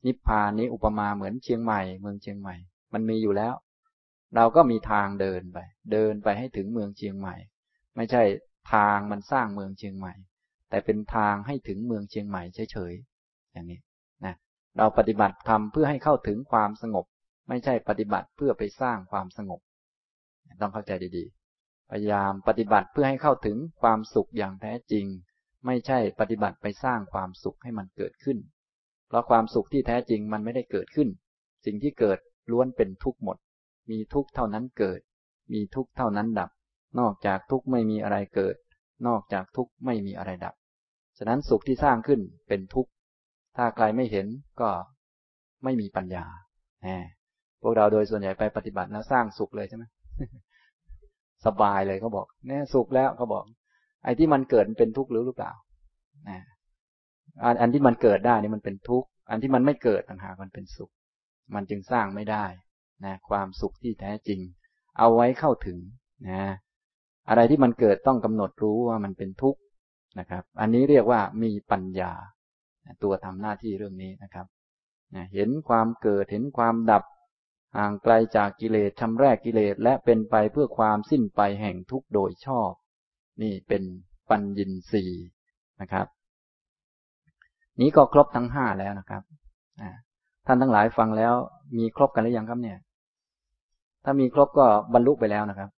[0.05, 2.55] นิพพานนี้อุปมาเหมือนเชียงใหม่เมืองเชียงใหม่
[2.93, 3.53] มันมีอยู่แล้ว
[4.35, 5.57] เราก็มีทางเดินไป
[5.91, 7.35] เดินไปให้ถึงเมืองเชียงใหม่
[7.95, 8.23] ไม่ใช่
[8.73, 10.13] ทางมันสร้างเมืองเชียงใหม่
[10.69, 13.79] แต่เป็นทางให้ถึงเมืองเชียงใหม่เฉยๆอย่างนี้
[14.77, 17.05] เราปฏิบัติทำเพื่อให้เข้าถึงความสงบ
[17.49, 19.59] ไม่ใช่ปฏิบัติเพื่อไปสร้างความสงบ
[20.61, 25.05] ต้องเข้าใจดีๆ พยายามปฏิบัติเพื่อให้เข้าถึงความสุขอย่างแท้จริง
[25.65, 28.37] ไม่ใช่ปฏิบัติไปสร้างความสุขให้มันเกิดขึ้น
[29.07, 31.09] เพราะความสุขที่แท้จริงมันไม่ได้เกิดขึ้น
[31.65, 32.19] สิ่งที่เกิด
[32.51, 33.37] ล้วนเป็นทุกข์หมด
[33.89, 34.99] มีทุกข์เท่านั้นเกิด
[35.53, 36.49] มีทุกข์เท่านั้นดับ
[36.99, 38.55] นอกจากทุกข์ไม่มีอะไรเกิด
[39.07, 40.55] นอกจากทุกข์ไม่มีอะไรดับ
[41.17, 42.91] ฉะนั้นสุขที่สร้างขึ้นเป็นทุกข์
[43.55, 44.27] ถ้าใครไม่เห็น
[44.61, 44.69] ก็
[45.63, 46.25] ไม่มีปัญญา
[46.83, 46.89] แหม
[47.61, 49.83] พวกเราโดยส่วนใหญ่ไปปฏิบัติแล้วสร้างสุขเลยใช่ไหม
[51.45, 53.43] สบายเลยเขาบอกเนี่ยสุขแล้วเขาบอก
[54.03, 55.51] ไอ้ที่มันเกิดเป็นทุกข์หรือหรือเปล่า
[57.43, 60.91] อันอันที่มันเกิดได้นี่มันเป็นทุกข์ อันที่มันไม่เกิดต่างหากมันเป็นสุข
[61.55, 62.45] มันจึงสร้างไม่ได้
[63.05, 64.39] นะความสุขที่แท้จริง
[64.97, 65.77] เอาไว้เข้าถึง
[66.29, 66.43] นะ
[67.29, 69.59] อะไรที่มันเกิดต้องกำหนดรู้ว่ามันเป็นทุกข์
[70.19, 72.11] นะครับ อันนี้เรียกว่ามีปัญญา
[73.03, 74.45] ตัวทำหน้าที่เรื่องนี้นะครับ
[75.33, 77.03] เห็นความเกิดเห็นความดับ
[77.77, 82.71] ห่างไกลจากกิเลสชำแรกกิเลสและเป็นไปเพื่อความสิ้นไปแห่งทุกโดยชอบ
[83.41, 83.83] นี่เป็น
[84.29, 85.03] ปัญญินสี
[85.81, 86.07] นะครับ
[87.81, 89.23] นี้ก็ครบทั้งห้าแล้วนะครับ
[90.45, 91.33] ท่านทั้งหลายฟังแล้ว
[91.77, 92.77] มีครบกันหรือยังครับเนี่ย
[94.03, 95.69] ถ้ามีครบก็บรรลุไปแล้วนะครับ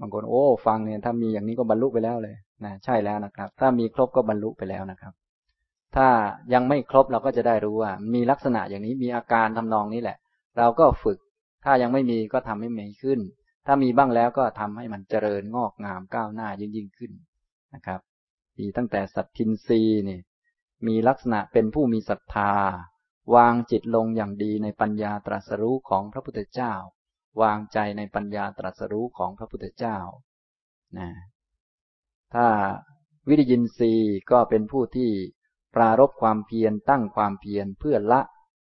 [0.00, 2.34] บางคนโอ้ ฟังเนี่ยถ้ามีอย่างนี้ก็บรรลุไปแล้วเลย
[2.64, 5.12] นะใช่แล้วนะครับ ถ้ามีครบก็บรรลุไปแล้วนะครับ
[5.96, 6.08] ถ้า
[6.54, 10.18] ยังไม่ครบเราก็จะได้รู้ว่า มีลักษณะอย่างนี้มีอาการทำนองนี้แหละ
[10.58, 11.18] เราก็ฝึก
[11.64, 13.20] ถ้ายังไม่มีก็ทำให้มีขึ้น
[13.66, 17.12] ถ้ามีบ้างแล้วก็ทำให้มันเจริญงอกงามก้าวหน้ายิ่งยิ่งขึ้น
[17.74, 18.00] นะครับ
[18.58, 20.20] มีตั้งแต่สัตทินรีนี่
[20.86, 22.52] มีลักษณะเป็นผู้มีศรัทธา
[23.34, 26.74] วางจิตลงอย่างดีในปัญญาตรัสรู้ของพระพุทธเจ้า
[27.42, 29.98] วางใจในปัญญาตรัสรู้ของพระพุทธเจ้า
[30.98, 31.08] นะ
[32.34, 32.46] ถ้า
[33.28, 35.10] วิริยินทรีย์ก็เป็นผู้ที่
[35.76, 38.20] ปรารบความเพียรตั้งความเพียรเพื่อละ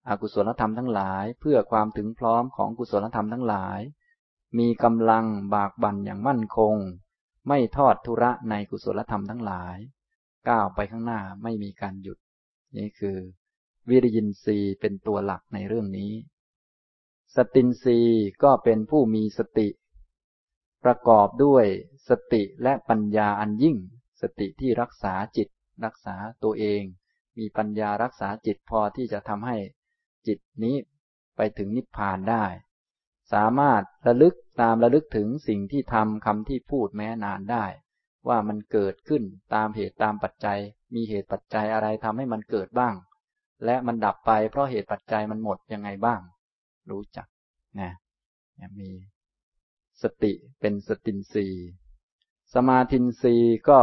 [0.09, 3.81] อกุศลธรรมทั้งหลาย เพื่อความถึงพร้อมของกุศลธรรมทั้งหลาย
[4.59, 6.75] มีกำลังบากบั่นอย่างมั่นคง
[7.49, 9.77] ไม่ทอดทุระในกุศลธรรมทั้งหลาย
[10.49, 12.19] ก้าวไปข้างหน้าไม่มีการหยุด
[12.77, 13.17] นี่คือ
[13.89, 16.13] วิริยินทรีย์เป็นตัวหลักในเรื่องนี้
[17.37, 17.99] สตินทรี
[18.43, 19.69] ก็เป็นผู้มีสติ
[20.85, 21.65] ประกอบด้วย
[22.09, 23.77] สติและปัญญาอันยิ่ง
[24.21, 25.49] สติที่รักษาจิต
[25.85, 26.83] รักษาตัวเอง
[27.39, 29.57] มีปัญญารักษาจิตพอที่จะทำให้
[30.27, 30.77] จิตนี้
[31.37, 32.45] ไปถึงนิพพานได้
[33.33, 37.65] สามารถระลึกตามระลึกถึงสิ่งที่ทำคำที่พูดแม้นานได้
[38.29, 39.23] ว่ามันเกิดขึ้น
[39.55, 40.59] ตามเหตุตามปัจจัย
[40.95, 42.95] มีเหตุปัจจัยอะไรทำให้มันเกิดบ้าง
[43.65, 46.21] และมันดับไปเพราะเหตุปัจจัยมันหมดยังไงบ้าง
[46.91, 47.27] รู้จัก
[47.81, 47.93] นะ
[48.81, 48.91] มี
[50.03, 51.47] สติเป็นสตินรี
[52.55, 53.37] สมาธินรี
[53.69, 53.81] ก็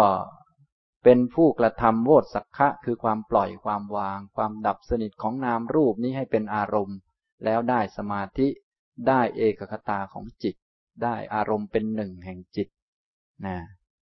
[1.07, 6.97] เป็นผู้กระทำโวตสักขะคือความปล่อยความวาง ความดับสนิทของนามรูปนี้ให้เป็นอารมณ์
[7.45, 8.47] แล้วได้สมาธิ
[9.07, 10.55] ได้เอกคตาของจิต
[11.03, 12.67] ได้อารมณ์เป็นหนึ่งแห่งจิต
[13.45, 13.57] นะ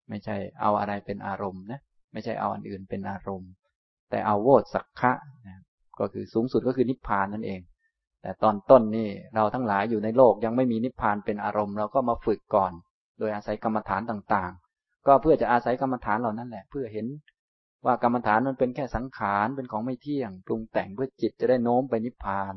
[0.09, 1.79] ไม่ใช่เอาอะไรเป็นอารมณ์นะ
[2.13, 3.51] ไม่ใช่เอาอันอื่นเป็นอารมณ์
[4.09, 5.13] แต่เอาโวตสักขะ
[5.47, 5.59] นะ
[5.99, 7.61] ก็คือสูงสุดก็คือนิพพานนั่นเอง
[8.21, 12.71] แต่ตอนต้นนี่เราทั้งหลายอยู่ในโลกยังไม่มีนิพพานเป็นอารมณ์ เราก็มาฝึกก่อน
[13.19, 14.51] โดยอาศัยกรรมฐานต่าง
[15.07, 17.07] ก็เพื่อจะอาศัยกรรมฐานเหล่านั้นแหละ เพื่อเห็น
[17.85, 22.53] ว่ากรรมฐานมันเป็นแค่สังขารเป็นของไม่เที่ยง ปรุงแต่งเพื่อจิตจะได้โน้มไปนิพพาน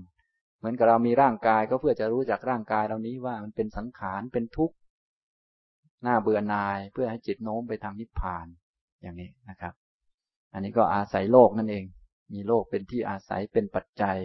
[0.59, 4.77] เหมือนกับเรามีร่างกายก็เพื่อจะรู้จักร่างกายเรานี้ว่ามันเป็นสังขารเป็นทุกข์
[6.03, 8.47] หน้าเบื่อนายเพื่อให้จิตโน้มไปทางนิพพาน
[9.03, 9.75] อย่างนี้นะครับ
[10.53, 11.85] อันนี้ก็อาศัยโลกนั่นเอง
[12.33, 14.17] มีโลกเป็นที่อาศัยเป็นปัจจัย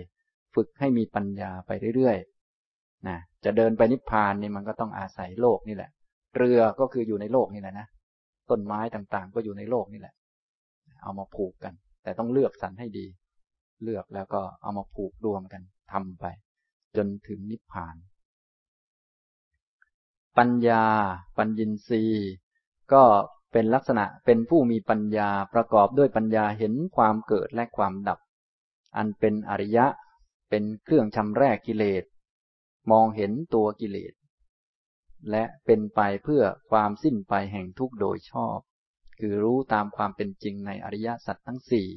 [0.55, 5.89] ฝึกให้มีปัญญาไปเรื่อยๆนะจะเดินไปนิพพานนี่มันก็ต้องอาศัยโลกนี่แหละ
[6.37, 7.87] เรือก็คืออยู่ในโลกนี่แหละนะ
[8.51, 10.15] ต้นไม้ต่างๆ ก็อยู่ในโลกนี่แหละ
[11.03, 11.73] เอามาผูกกัน
[12.03, 13.05] แต่ต้องเลือกสรรให้ดี
[13.83, 16.25] เลือกแล้วก็เอามาผูกรวมกันทำไป
[16.95, 17.95] จนถึงนิพพาน
[20.37, 20.85] ปัญญา
[21.37, 22.31] ปัญญินทรีย์
[22.93, 23.03] ก็
[23.51, 28.19] เป็นลักษณะเป็นผู้มีปัญญาประกอบด้วยปัญญาเห็นความเกิดและความดับ
[28.97, 29.85] อันเป็นอริยะ
[30.49, 32.03] เป็นเครื่องชำแรกกิเลส
[32.91, 34.13] มองเห็นตัวกิเลส
[35.29, 38.57] และเป็นไปเพื่อความสิ้นไปแห่งทุกโดยชอบ
[39.19, 41.87] คือรู้ตามความเป็นจริงในอริยสัจทั้งสี่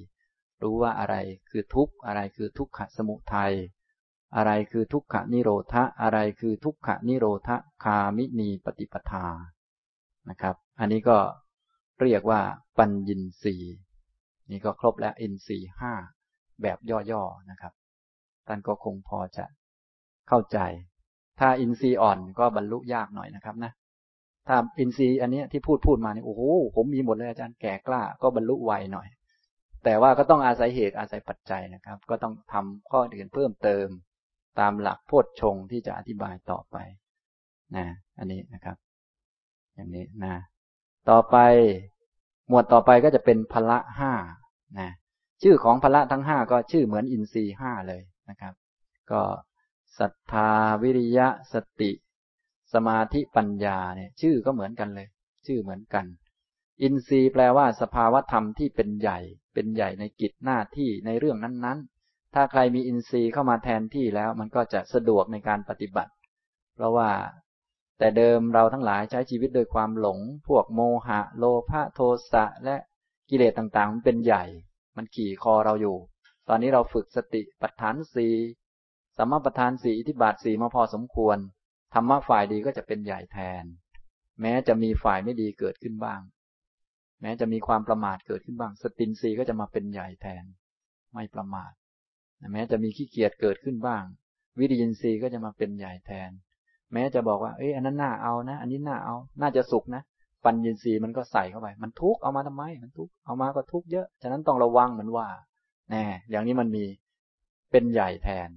[0.63, 1.17] รู้ว่าอะไร
[1.51, 3.55] คือทุกข์อะไรคือทุกขสมุทัย
[4.37, 7.51] อะไรคือทุกขนิโรธะอะไรคือทุกขนิโรธ
[7.85, 9.27] คามินีปฏิปทา
[10.31, 11.19] นะครับ อันนี้ก็
[12.03, 12.41] เรียกว่า
[12.79, 13.57] ปัญญินสี
[14.51, 15.93] นี่ก็ครบแล้วอินรีห้า
[16.63, 17.73] แบบย่อๆนะครับ
[18.47, 19.45] ท่านก็คงพอจะ
[20.29, 20.59] เข้าใจ
[21.41, 23.73] ถ้าอินทรีย์อ่อนก็บรรลุยากหน่อยนะครับนะ
[24.49, 26.43] ถ้าอินทรีย์อันนี้ที่พูดพูดมาเนี่ยโอ้โห
[26.77, 29.09] ผมมีหมดเลยอาจารย์แก่กล้า ก็บรรลุไวหน่อย
[29.85, 33.87] แต่ว่าก็ต้องอาศัยเหตุอาศัยปัจจัยนะครับ ก็ต้องทำข้ออื่นเพิ่มเติม
[34.61, 36.77] ตามหลักโพชฌงที่จะอธิบายต่อไป
[37.77, 37.87] นะ
[38.19, 38.77] อันนี้นะครับ
[39.75, 40.35] อย่างนี้นะ
[41.11, 41.37] ต่อไป
[42.49, 44.13] หมวดต่อไปก็จะเป็นพละห้า
[44.79, 44.91] นะ
[45.43, 48.55] ชื่อของพละทั้งห้าก็ชื่อเหมือนอินทรีห้าเลยนะครับ
[49.11, 49.21] ก็
[49.99, 50.51] ศรัทธา
[50.83, 51.91] วิริยะ สติ
[52.73, 55.09] สมาธิปัญญาเนี่ย ชื่อก็เหมือนกันเลย
[55.47, 56.05] ชื่อเหมือนกัน
[56.83, 59.19] อินทรีย์แปลว่าสภาวธรรมที่เป็นใหญ่
[59.55, 66.13] เป็นใหญ่ในกิจหน้าที่ในเรื่องนั้นๆ ถ้าใครมีอินทรีย์เข้ามาแทนที่แล้ว มันก็จะสะดวกในการปฏิบัติ
[66.75, 67.11] เพราะว่า
[67.99, 70.19] แต่เดิมเราทั้งหลายใช้ชีวิตโดยความหลง
[70.49, 72.01] พวกโมหะ โลภะโท
[72.33, 72.77] สะและ
[73.31, 74.45] กิเลสต่างๆ มันเป็นใหญ่
[74.97, 75.97] มันขี่คอเราอยู่
[76.49, 78.27] ตอนนี้เราฝึกสติปัฏฐานสี
[79.19, 81.39] สมปัฏฐานสีอิทิบาทสีมาพอสมควร
[81.95, 83.65] ธรรมะฝ่ายดีก็จะเป็นใหญ่แทน
[84.41, 86.21] แม้จะมีฝ่ายไม่ดีเกิดขึ้นบ้าง
[87.21, 90.45] แม้จะมีความประมาทเกิดขึ้นบ้าง สตินสีก็จะมาเป็นใหญ่แทน
[91.13, 91.73] ไม่ประมาท
[92.53, 94.03] แม้จะมีขี้เกียจเกิดขึ้นบ้าง
[94.59, 96.31] วิริยินทรีย์ก็จะมาเป็นใหญ่แทน
[96.93, 100.03] แม้จะบอกว่าเอ้ยอันนั้นน่าเอานะ อันนี้น่าเอา น่าจะสุกนะ
[100.45, 105.29] ปัญญินทรีย์มันก็ใส่เข้าไป มันทุกเอามาทำไม มันทุกเอามาก็ทุกเยอะ ฉะนั้นต้องระวังเหมือนว่า
[105.91, 106.85] แน่ อย่างนี้มันมี
[107.71, 108.51] เป็นใหญ่แทน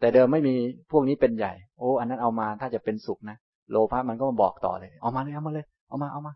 [0.00, 0.54] แต่เดิมไม่มี
[0.90, 3.36] พวกนี้เป็นใหญ่ โอ้อันนั้นเอามาถ้าจะเป็นสุกนะ
[3.70, 6.32] โลภะมันก็มาบอกต่อเลย เอามาเลยเอามาเลย เอามาเอามา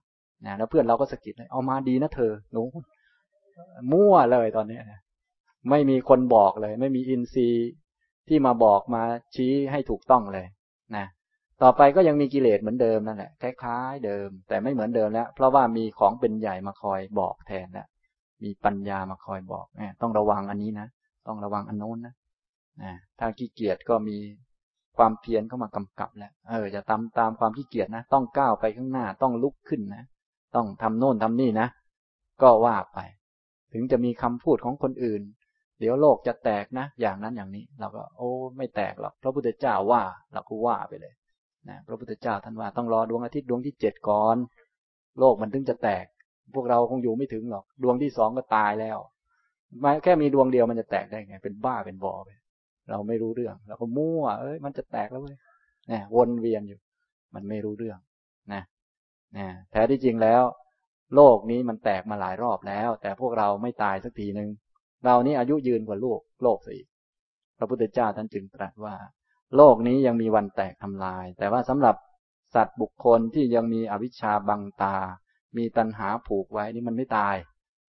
[0.46, 2.62] นะแล้วเพื่อนเราก็สะกิดเลยเอามาดีนะเธอหนู
[3.92, 4.78] มั่วเลยตอนนี้
[5.70, 7.70] ไม่มีคนบอกเลย ไม่มีอินทรีย์
[8.28, 9.02] ที่มาบอกมา
[9.34, 10.46] ชี้ให้ถูกต้องเลย
[10.96, 11.06] นะ
[11.62, 17.86] ต่อไปก็ยังมีกิเลสเหมือนเดิมนั่นแหละคล้ายๆเดิม แต่ไม่เหมือนเดิมแล้ว เพราะว่ามีของเป็นใหญ่มาคอยบอกแทนแล้ว
[18.42, 20.86] มีปัญญามาคอยบอกแหมต้องระวังอันนี้นะ
[21.26, 22.14] ต้องระวังอันโน้นนะ
[22.82, 24.16] นะถ้าขี้เกียจก็มี
[24.96, 30.04] ความเพียรเข้ามากำกับแล้ว เออจะตามตามความขี้เกียจนะ ต้องก้าวไปข้างหน้า ต้องลุกขึ้นนะ
[30.54, 31.68] ต้องทำโน่นทำนี่นะ
[32.42, 32.98] ก็ว่าไป
[33.72, 35.22] ถึงจะมีคำพูดของคนอื่น
[35.80, 40.02] เดี๋ยวโลกจะแตกนะ อย่างนั้นอย่างนี้ เราก็ โอ้ ไม่แตกหรอก พระพุทธเจ้าว่า
[40.32, 41.14] เราก็ว่าไปเลย
[41.68, 44.36] นะ พระพุทธเจ้าท่านว่าต้องรอดวงอาทิตย์ดวงที่เจ็ดก่อน
[45.18, 46.04] โลกมันถึงจะแตก
[46.54, 48.98] พวกเราคงอยู่ไม่ถึงหรอก ดวงที่สองก็ตายแล้ว
[50.02, 52.28] แค่มีดวงเดียวมันจะแตกได้ไง เป็นบ้าเป็นบอไป
[52.90, 55.36] เราไม่รู้เรื่องเราก็มั่ว เอ้ยมันจะแตกแล้วเว้ย
[55.90, 56.78] นะวนเวียนอยู่
[57.34, 57.98] มันไม่รู้เรื่อง
[58.52, 58.62] นะ
[59.36, 60.42] นะแท้ที่จริงแล้ว
[61.14, 64.48] โลกนี้มันแตกมาหลายรอบแล้ว แต่พวกเราไม่ตายสักทีหนึ่ง
[65.04, 66.76] เรานี่อายุยืนกว่าโลกโลกสิ
[67.58, 68.94] พระพุทธเจ้าท่านจึงตรัสว่า
[69.56, 71.96] โลกนี้ยังมีวันแตกทำลาย แต่ว่าสำหรับ
[72.54, 74.96] สัตว์บุคคลที่ยังมีอวิชชาบังตา
[75.56, 77.36] มีตัณหาผูกไว้นี่มันไม่ตาย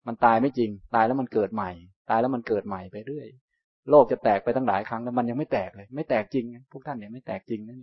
[0.06, 1.70] มันตายไม่จริง ตายแล้วมันเกิดใหม่
[2.10, 3.28] ตายแล้วมันเกิดใหม่ไปเรื่อย
[3.90, 7.82] โลกจะแตกไปตั้งหลายครั้งแล้วมันยังไม่แตกเลย ไม่แตกจริงพวกท่านเนี่ยไม่แตกจริงนะเ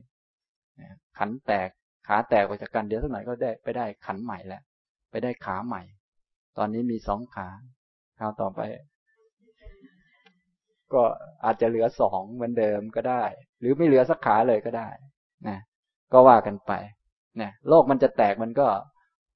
[0.79, 1.69] นี่ยขันแตก
[2.07, 4.61] ขาแตกไปจากกันเดี๋ยวสักหน่อยก็ได้ไปได้ขันใหม่แล้ว
[5.11, 5.81] ไปได้ขาใหม่
[6.57, 7.47] ตอนนี้มีสองขา
[8.19, 8.59] คราวต่อไป
[10.93, 11.03] ก็
[11.43, 13.23] อาจจะเหลือสองเหมือนเดิมก็ได้
[13.59, 14.89] หรือไม่เหลือสักขาเลยก็ได้
[15.47, 15.59] นะ
[16.13, 16.71] ก็ว่ากันไป
[17.37, 18.67] เนี่ยโลกมันจะแตกมันก็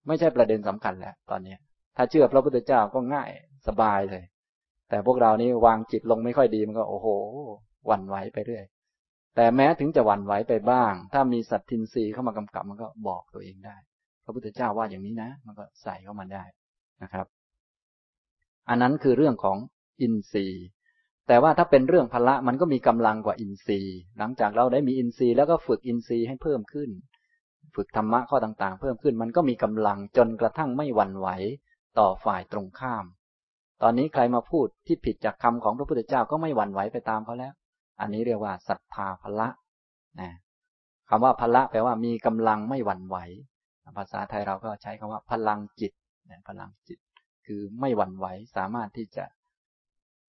[0.07, 1.55] ไม่ใช่ประเด็นสำคัญแล้ว ตอนนี้
[1.95, 3.29] ถ้าเชื่อพระพุทธเจ้าก็ง่าย
[3.67, 4.23] สบายเลย
[4.89, 7.07] แต่พวกเรานี่วางจิตลงไม่ค่อยดีมันก็ โอ้โห
[7.87, 8.65] หวั่นไหวไปเรื่อย
[9.35, 13.75] แต่แม้ถึงจะหวั่นไหวไปบ้าง ถ้ามีสัตทินรีเข้ามากำกับมันก็บอกตัวเองได้
[14.23, 16.43] พระพุทธเจ้าว่าอย่างนี้นะ มันก็ใส่เข้ามาได้
[17.03, 17.25] นะครับ
[18.69, 19.57] อันนั้นคือเรื่องของ
[20.01, 20.65] อินทรีย์
[21.27, 26.89] แต่ว่าถ้าเป็นเรื่องพละมันก็มีกำลังกว่าอินทรีย์ หลังจากเราได้มีอินทรีย์แล้วก็ฝึกอินทรีย์ให้เพิ่มขึ้น
[27.75, 31.27] ฝึกธรรมะข้อต่างๆ เพิ่มขึ้น มันก็มีกำลังจนกระทั่งไม่หวั่นไหว
[31.99, 33.05] ต่อฝ่ายตรงข้าม
[33.83, 37.53] ตอนนี้ใครมาพูดที่ผิดจากคำของพระพุทธเจ้าก็ไม่หวั่นไหวไปตามเขาแล้ว
[38.01, 39.47] อันนี้เรียกว่าศรัทธาพละ
[40.21, 40.31] นะ
[41.09, 43.17] คำว่าพละแปลว่ามีกำลังไม่หวั่นไหว
[43.97, 45.93] ภาษาไทยเราก็ใช้คำว่าพลังจิต
[46.47, 46.99] พลังจิต
[47.45, 48.25] คือไม่หวั่นไหว
[48.57, 49.25] สามารถที่จะ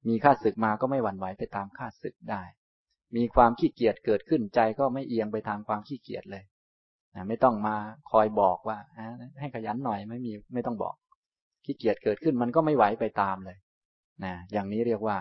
[0.09, 2.43] มีข้าศึกมาก็ไม่หวั่นไหวไปตามข้าศึกได้
[3.17, 6.45] มีความขี้เกียจเกิดขึ้นใจก็ไม่เอียงไปทางความขี้เกียจเลย
[7.15, 7.77] นะไม่ต้องมา
[8.11, 8.79] คอยบอกว่า
[9.41, 10.95] ให้ขยันหน่อยไม่มีไม่ต้องบอก
[11.71, 13.59] ขี้เกียจเกิดขึ้นมันก็ไม่ไหวไปตามเลย
[14.25, 15.17] นะอย่างนี้เรียกว่า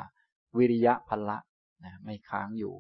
[0.58, 1.38] วิริยะพละ
[1.86, 2.74] นะไม่ค้างอยู่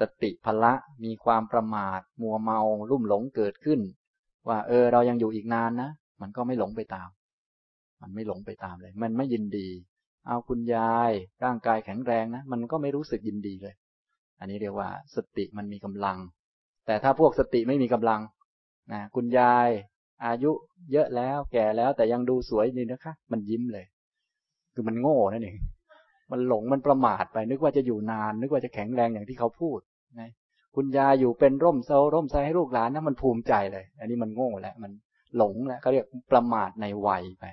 [0.00, 0.72] สติพละ
[1.04, 2.60] มีความประมาท มัวเมา
[2.90, 3.80] ลุ่มหลงเกิดขึ้น
[4.48, 7.08] ว่า เออ เรายังอยู่อีกนานนะมันก็ไม่หลงไปตาม
[8.02, 9.68] มันไม่หลงไปตามเลย มันไม่ยินดี
[10.26, 11.12] เอาคุณยาย
[11.44, 13.74] ร่างกายแข็งแรงนะมันก็ไม่รู้สึกยินดีเลย
[14.40, 16.18] อันนี้เรียกว่า สติมันมีกำลัง
[16.86, 18.20] แต่ถ้าพวกสติไม่มีกำลัง
[18.92, 19.68] นะคุณยาย
[20.24, 20.50] อายุ
[20.92, 23.86] เยอะแล้วแก่แล้วแต่ยังดูสวยดีนะคะ มันยิ้มเลย
[24.74, 25.58] คือมันโง่นั่นเอง
[26.32, 29.80] มันหลงมันประมาทไป นึกว่าจะอยู่นาน นึกว่าจะแข็งแรงอย่างที่เขาพูด
[30.20, 30.30] นะ
[30.76, 34.92] คุณยายอยู่เป็นร่มโซร่มไซให้ลูกหลานนะมันภูมิใจเลย อันนี้มันโง่แล้วมัน
[35.36, 37.44] หลงแล้วเขาเรียกประมาทในวัยไป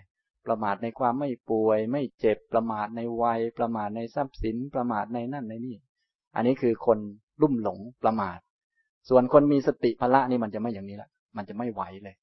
[0.48, 5.76] ประมาทในความไม่ป่วย ไม่เจ็บประมาทในวัย ประมาทในทรัพย์สิน ประมาทในนั่นในนี่
[6.36, 7.00] อันนี้คือคน
[7.42, 8.40] ลุ่มหลงประมาท
[9.10, 12.16] ส่วนคนมีสติพละนี่มันจะไม่อย่างนี้ละมันจะไม่ไหวเลย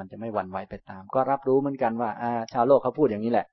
[0.00, 3.46] มันจะไม่หวั่นไหวไปตาม ก็รับรู้เหมือนกันว่าอาชาวโลกเขาพูดอย่างนี้แหละ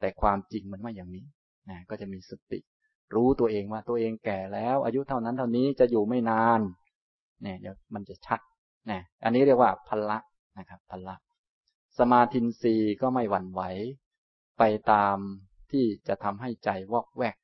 [0.00, 1.24] แต่ความจริงมันไม่อย่างนี้
[1.70, 2.58] นะก็จะมีสติ
[3.14, 6.60] รู้ตัวเองว่าตัวเองแก่แล้ว อายุเท่านั้นเท่านี้จะอยู่ไม่นาน
[7.42, 8.40] เนี่ยเดี๋ยวมันจะชัด
[8.90, 10.18] นะอันนี้เรียกว่าพละ
[10.58, 11.16] นะครับพละ
[11.98, 13.62] สมาธินรีก็ไม่หวั่นไหว
[14.58, 14.62] ไป
[14.92, 15.16] ตาม
[15.70, 17.36] ที่จะทำให้ใจวอกแวก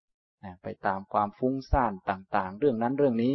[0.45, 3.35] นะไปตามความฟุ้งซ่านต่างๆ เรื่องนั้นเรื่องนี้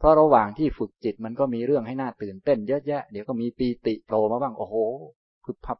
[0.00, 4.74] เพราะระหว่างที่ฝึกจิตมันก็มีเรื่องให้น่าตื่นเต้นเยอะแยะ เดี๋ยวก็มีปีติโผล่มาบ้าง โอ้โห
[5.44, 5.78] พึบพับ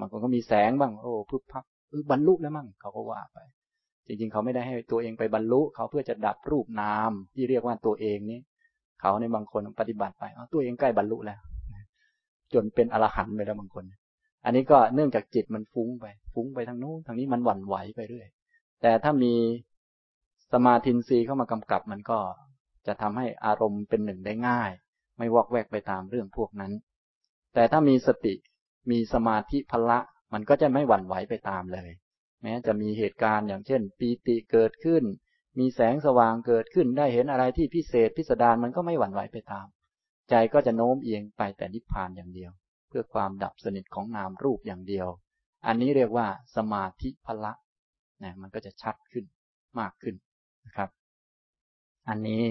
[0.00, 3.38] บางคนก็มีแสงบ้าง โอ้พึบพับเออบรรลุแล้วมั่งเขาก็ว่าไป
[4.06, 8.40] จริงๆ เขาไม่ได้ให้ตัวเองไปบรรลุ เขาเพื่อจะดับรูปนามที่เรียกว่าตัวเองนี้
[9.00, 11.40] เขาในบางคนปฏิบัติไปตัวเองใกล้บรรลุแล้ว
[12.54, 13.84] จนเป็นอรหันต์ไปแล้วบางคน
[14.44, 18.28] อันนี้ก็เนื่องจากจิตมันฟุ้งไป ฟุ้งไปทางโน้นทางนี้มันหวั่นไหวไปเรื่อย
[18.82, 19.34] แต่ถ้ามี
[20.52, 22.18] สมาธินีเข้ามากำกับมันก็
[22.86, 24.70] จะทำให้อารมณ์เป็นหนึ่งได้ง่าย
[25.18, 26.72] ไม่วอกแวกไปตามเรื่องพวกนั้น
[27.54, 28.34] แต่ถ้ามีสติ
[28.90, 29.98] มีสมาธิพละ
[30.32, 31.90] มันก็จะไม่หวั่นไหวไปตามเลย
[32.42, 35.04] แม้จะมีเหตุการณ์อย่างเช่น ปีติเกิดขึ้น
[35.58, 39.66] มีแสงสว่างเกิดขึ้นได้เห็นอะไรที่พิเศษพิสดารมันก็ไม่หวั่นไหวไปตาม
[40.30, 42.50] ใจก็จะโน้มเอียงไปแต่นิพพานอย่างเดียว
[42.88, 45.08] เพื่อความดับสนิทของนามรูปอย่างเดียว
[45.66, 46.26] อันนี้เรียกว่า
[46.56, 47.52] สมาธิพละ
[48.22, 49.24] นะมันก็จะชัดขึ้น
[49.78, 50.14] มากขึ้น
[50.66, 50.90] นะครับ
[52.08, 52.42] อันนี้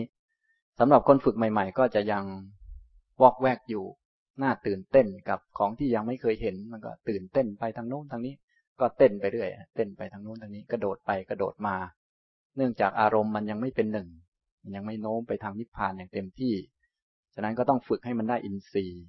[0.80, 2.23] สำหรับคนฝึกใหม่ ๆ ก็จะยัง
[3.21, 3.86] วอกแวกอยู่
[4.41, 8.36] น่าตื่นเต้นกับของที่ยังไม่เคยเห็น มันก็ตื่นเต้นไปทางโน้นทางนี้
[8.80, 11.76] ก็เต้นไปเรื่อยเต้นไปทางโน้นทางนี้กระโดดไปกระโดดมา
[12.55, 14.09] เนื่องจากอารมณ์มันยังไม่เป็นหนึ่ง
[14.63, 16.55] มันยังไม่โน้มไปทางนิพพานอย่างเต็มที่
[17.34, 19.03] ฉะนั้นก็ต้องฝึกให้มันได้อินทรีย์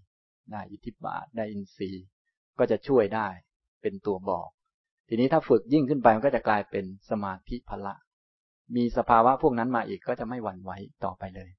[0.52, 2.04] ได้อิทธิบาท ได้อินทรีย์
[2.58, 3.28] ก็จะช่วยได้
[3.82, 4.48] เป็นตัวบอก
[5.08, 7.94] ทีนี้ถ้าฝึกยิ่งขึ้นไปมันก็จะกลายเป็นสมาธิพละ
[8.74, 10.72] มีสภาวะพวกนั้นมาอีกก็จะไม่หวั่นไหว
[11.04, 11.50] ต่อไปเลย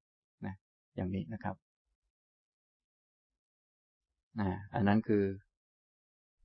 [0.46, 0.54] นะ
[0.96, 1.56] อย่างนี้นะครับ
[4.40, 5.24] นะอันนั้นคือ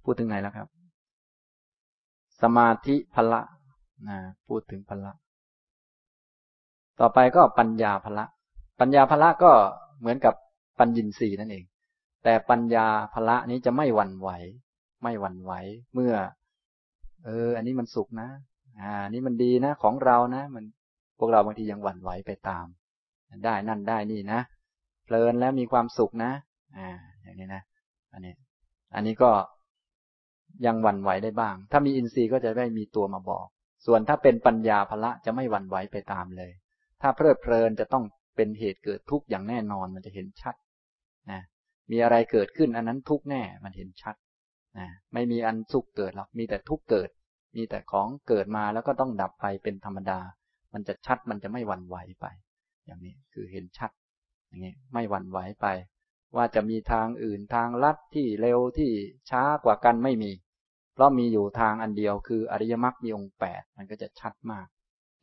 [0.04, 0.68] พูดถึงไหนแล้วครับ
[2.42, 3.40] สมาธิพละ
[4.08, 5.12] นะพูดถึงพละ
[7.00, 8.24] ต่อไปก็ปัญญาพละ
[8.80, 9.52] ปัญญาพละก็
[10.00, 10.34] เหมือนกับ
[10.78, 11.64] ปัญญินรีนั่นเอง
[12.24, 14.30] แต่ปัญญาภละนี้จะไม่หวั่นไหว
[15.02, 15.52] ไม่หวั่นไหว
[15.94, 16.14] เมื่อ
[17.24, 18.28] เออ อันนี้มันสุขนะ
[18.80, 20.64] อ่า นี่มันดีนะของเรานะ มัน
[21.18, 22.66] พวกเราบางทียังหวั่นไหวไปตาม
[23.44, 24.40] ได้นั่นได้นี่นะ
[25.04, 26.32] เพลินแล้วมีความสุขนะ
[26.76, 26.88] อ่า
[27.22, 27.62] อย่างนี้นะ
[28.12, 28.34] อันนี้
[28.94, 29.30] อันนี้ก็
[30.66, 33.46] ยังหวั่นไหวได้บ้าง ถ้ามีอินทรีย์ก็จะได้มีตัวมาบอก
[33.86, 36.50] ส่วนถ้าเป็นปัญญาภละจะไม่หวั่นไหวไปตามเลย
[37.02, 38.04] ถ้าเพลิดเพลินจะต้อง
[38.36, 40.54] เป็นเหตุเกิดทุกข์อย่างแน่นอนมันจะเห็นชัด
[41.30, 41.40] นะ
[41.90, 44.16] มีอะไรเกิดขึ้นอันนั้นทุกข์แน่มันเห็นชัด
[44.78, 47.08] นะไม่มีอันสุขเกิดหรอกมีแต่ทุกข์เกิด
[47.56, 50.20] มีแต่ของเกิดมาแล้วก็ต้องดับไปเป็นธรรมดา
[50.72, 52.26] มันจะชัดมันจะไม่หวั่นไหวไป
[52.86, 53.90] อย่างนี้คือเห็นชัด
[54.46, 55.66] อย่างนี้ไม่หวั่นไหวไป
[56.36, 58.90] ว่าจะมีทางอื่นทางลัดที่เร็วที่
[59.30, 60.32] ช้ากว่ากันไม่มี
[60.94, 64.66] เพราะมีอยู่ทางอันเดียวคืออริยมรรคมีองค์แปดมันก็จะชัดมาก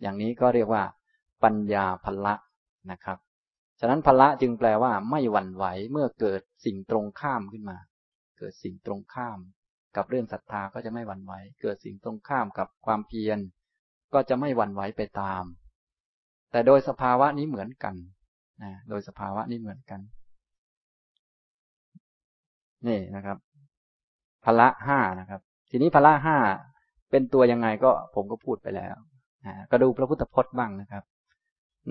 [0.02, 0.84] อย่างนี้ก็เรียกว่า
[1.44, 2.36] ปัญญาพละ
[2.92, 3.18] นะครับ
[3.80, 7.78] ฉะนั้นพละจึงแปลว่า ไม่หวั่นไหวเมื่อเกิดสิ่งตรงข้ามขึ้นมา
[8.38, 9.40] เกิดสิ่งตรงข้าม
[9.96, 13.40] กับเรื่องศรัทธาก็จะไม่หวั่นไหว เกิดสิ่งตรงข้ามกับความเพียร
[14.14, 15.44] ก็จะไม่หวั่นไหวไปตาม
[16.52, 17.96] แต่โดยสภาวะนี้เหมือนกัน
[18.64, 20.00] นะโดยสภาวะนี้เหมือนกัน
[22.88, 23.38] นี่นะครับ
[24.46, 26.38] พละห้านะครับ ทีนี้พละห้า
[27.12, 28.96] เป็นตัวยังไงก็ผมก็พูดไปแล้ว
[29.46, 31.04] นะก็ดูพระพุทธพจน์บ้างนะครับ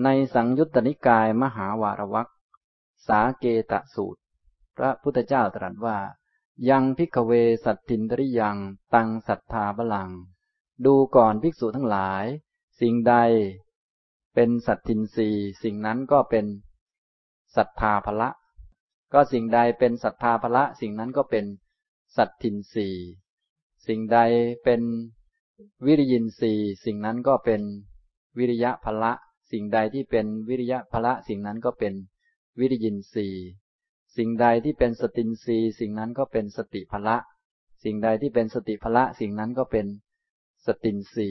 [0.03, 2.29] ในสังยุตตนิกายมหาวารวัก
[3.07, 4.21] สาเกตสูตร
[4.77, 5.97] พระพุทธเจ้าตรัสว่า
[6.67, 7.31] ยังพิกเว
[7.65, 8.57] สัตตินตริยัง
[8.93, 10.09] ตังสัทธาบลัง
[10.85, 12.25] ดูก่อนภิกษุทั้งหลาย
[12.79, 13.15] สิ่งใด
[14.35, 15.29] เป็นสัตตินรี
[15.63, 16.45] สิ่งนั้นก็เป็น
[17.55, 18.29] ศรัทธาภละ
[19.13, 21.45] ก็สิ่งใดเป็นศรัทธาภละ สิ่งนั้นก็เป็น
[22.17, 22.89] สัตตินรี
[23.87, 24.19] สิ่งใด
[24.63, 24.81] เป็น
[25.85, 26.53] วิริยินรี
[26.85, 27.61] สิ่งนั้นก็เป็น
[28.37, 29.11] วิริยะภละ
[29.51, 31.93] สิ่งใดที่เป็นวิริยะพละ สิ่งนั้นก็เป็น
[32.59, 33.27] วิริยินรี
[34.17, 37.17] สิ่งใดที่เป็นสตินรีสิ่งนั้นก็เป็นสติพละ
[37.83, 39.85] สิ่งใดที่เป็นสติพละ สิ่งนั้นก็เป็น
[40.65, 41.29] สตินรี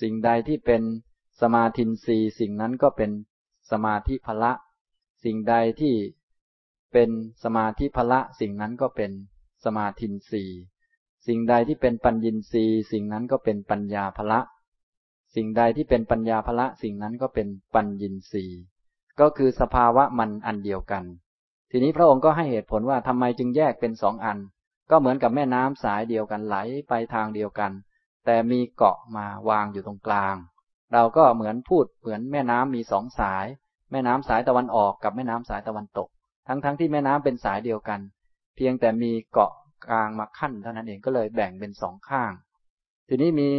[0.00, 0.82] สิ่งใดที่เป็น
[1.40, 3.10] สมาธินรีสิ่งนั้นก็เป็น
[3.70, 4.52] สมาธิพละ
[5.24, 5.94] สิ่งใดที่
[6.92, 7.10] เป็น
[7.44, 9.10] สมาธิพละ สิ่งนั้นก็เป็น
[9.64, 10.44] สมาธินรี
[11.26, 14.40] สิ่งใดที่เป็นปัญญินรีสิ่งนั้นก็เป็นปัญญาพละ
[15.34, 18.44] สิ่งใดที่เป็นปัญญาพละ สิ่งนั้นก็เป็นปัญญินรี
[19.20, 21.04] ก็คือสภาวะมันอันเดียวกัน
[21.70, 24.38] ทีนี้พระองค์ก็ให้เหตุผลว่าทำไมจึงแยกเป็นสองอัน
[24.90, 26.56] ก็เหมือนกับแม่น้ำสายเดียวกันไหล
[26.88, 27.72] ไปทางเดียวกัน
[28.26, 30.36] แต่มีเกาะมาวางอยู่ตรงกลาง
[30.92, 33.46] เราก็เหมือนพูดเหมือนแม่น้ำมีสองสาย
[33.92, 36.08] แม่น้ำสายตะวันออกกับแม่น้ำสายตะวันตก
[36.46, 38.00] ทั้งๆทที่แม่น้ำเป็นสายเดียวกัน
[38.56, 39.52] เพียงแต่มีเกาะ
[39.86, 42.32] กลางมาขั้นเท่านั้นเองก็เลยแบ่งเป็นสองข้าง
[43.08, 43.50] ทีนี้มี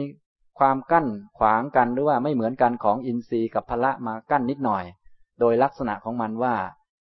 [0.60, 1.07] ความกั้น
[1.38, 4.86] ขวางกันหรือว่าไม่เหมือนกันของอินทรีย์กับพละมากั้นนิดหน่อย
[5.39, 6.55] โดยลักษณะของมันว่า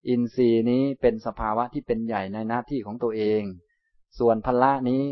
[0.08, 3.42] อินทรีย์นี้เป็นสภาวะที่เป็นใหญ่ในหน้าที่ของตัวเอง
[4.20, 5.04] ส่วนพละนี้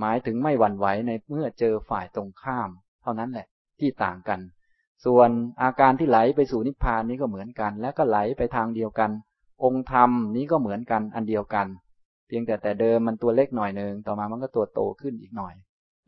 [0.00, 2.70] หมายถึงไม่หวั่นไหวในเมื่อเจอฝ่ายตรงข้าม
[3.02, 3.46] เท่านั้นแหละ
[3.80, 4.40] ที่ต่างกัน
[5.04, 5.30] ส่วน
[5.62, 9.10] อาการที่ไหลไปสู่นิพพานนี้ก็เหมือนกัน และก็ไหลไปทางเดียวกัน
[9.64, 11.66] องค์ธรรมนี้ก็เหมือนกันอันเดียวกัน
[12.26, 15.54] เพียงแต่แต่เดิมมันตัวเล็กหน่อยหนึ่งต่อมามันก็ตัวโตขึ้นอีกหน่อย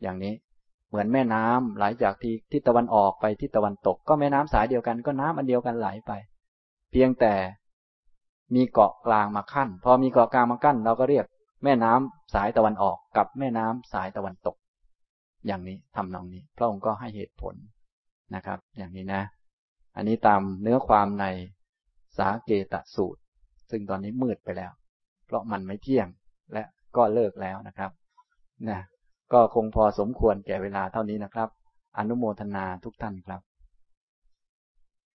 [0.01, 0.33] อย่างนี้
[0.89, 6.11] เหมือนแม่น้ำไหลจากที่ทิศตะวันออกไปทิศตะวันตก ก็แม่น้ำสายเดียวกันก็น้ำอันเดียวกันไหลไป
[6.91, 7.33] เพียงแต่
[8.55, 11.25] มีเกาะกลางมาขั้น พอมีเกาะกลางมากั้น เราก็เรียก
[11.63, 14.55] แม่น้ำสายตะวันออกกับแม่น้ำสายตะวันตก
[15.47, 17.55] อย่างนี้ทำนองนี้ พระองค์ก็ให้เหตุผล
[18.35, 19.21] นะครับ อย่างนี้นะ
[19.95, 21.25] อันนี้ตามเนื้อความใน
[22.17, 23.21] สาเกตสูตร
[23.69, 24.71] ซึ่งตอนนี้มืดไปแล้ว
[25.25, 26.07] เพราะมันไม่เที่ยง
[26.53, 26.63] และ
[26.95, 27.91] ก็เลิกแล้วนะครับ
[28.69, 28.79] นะ
[29.33, 31.49] ก็คงพอสมควรแก่เวลาเท่านี้นะครับ
[31.97, 33.41] อนุโมทนาทุกท่านครับ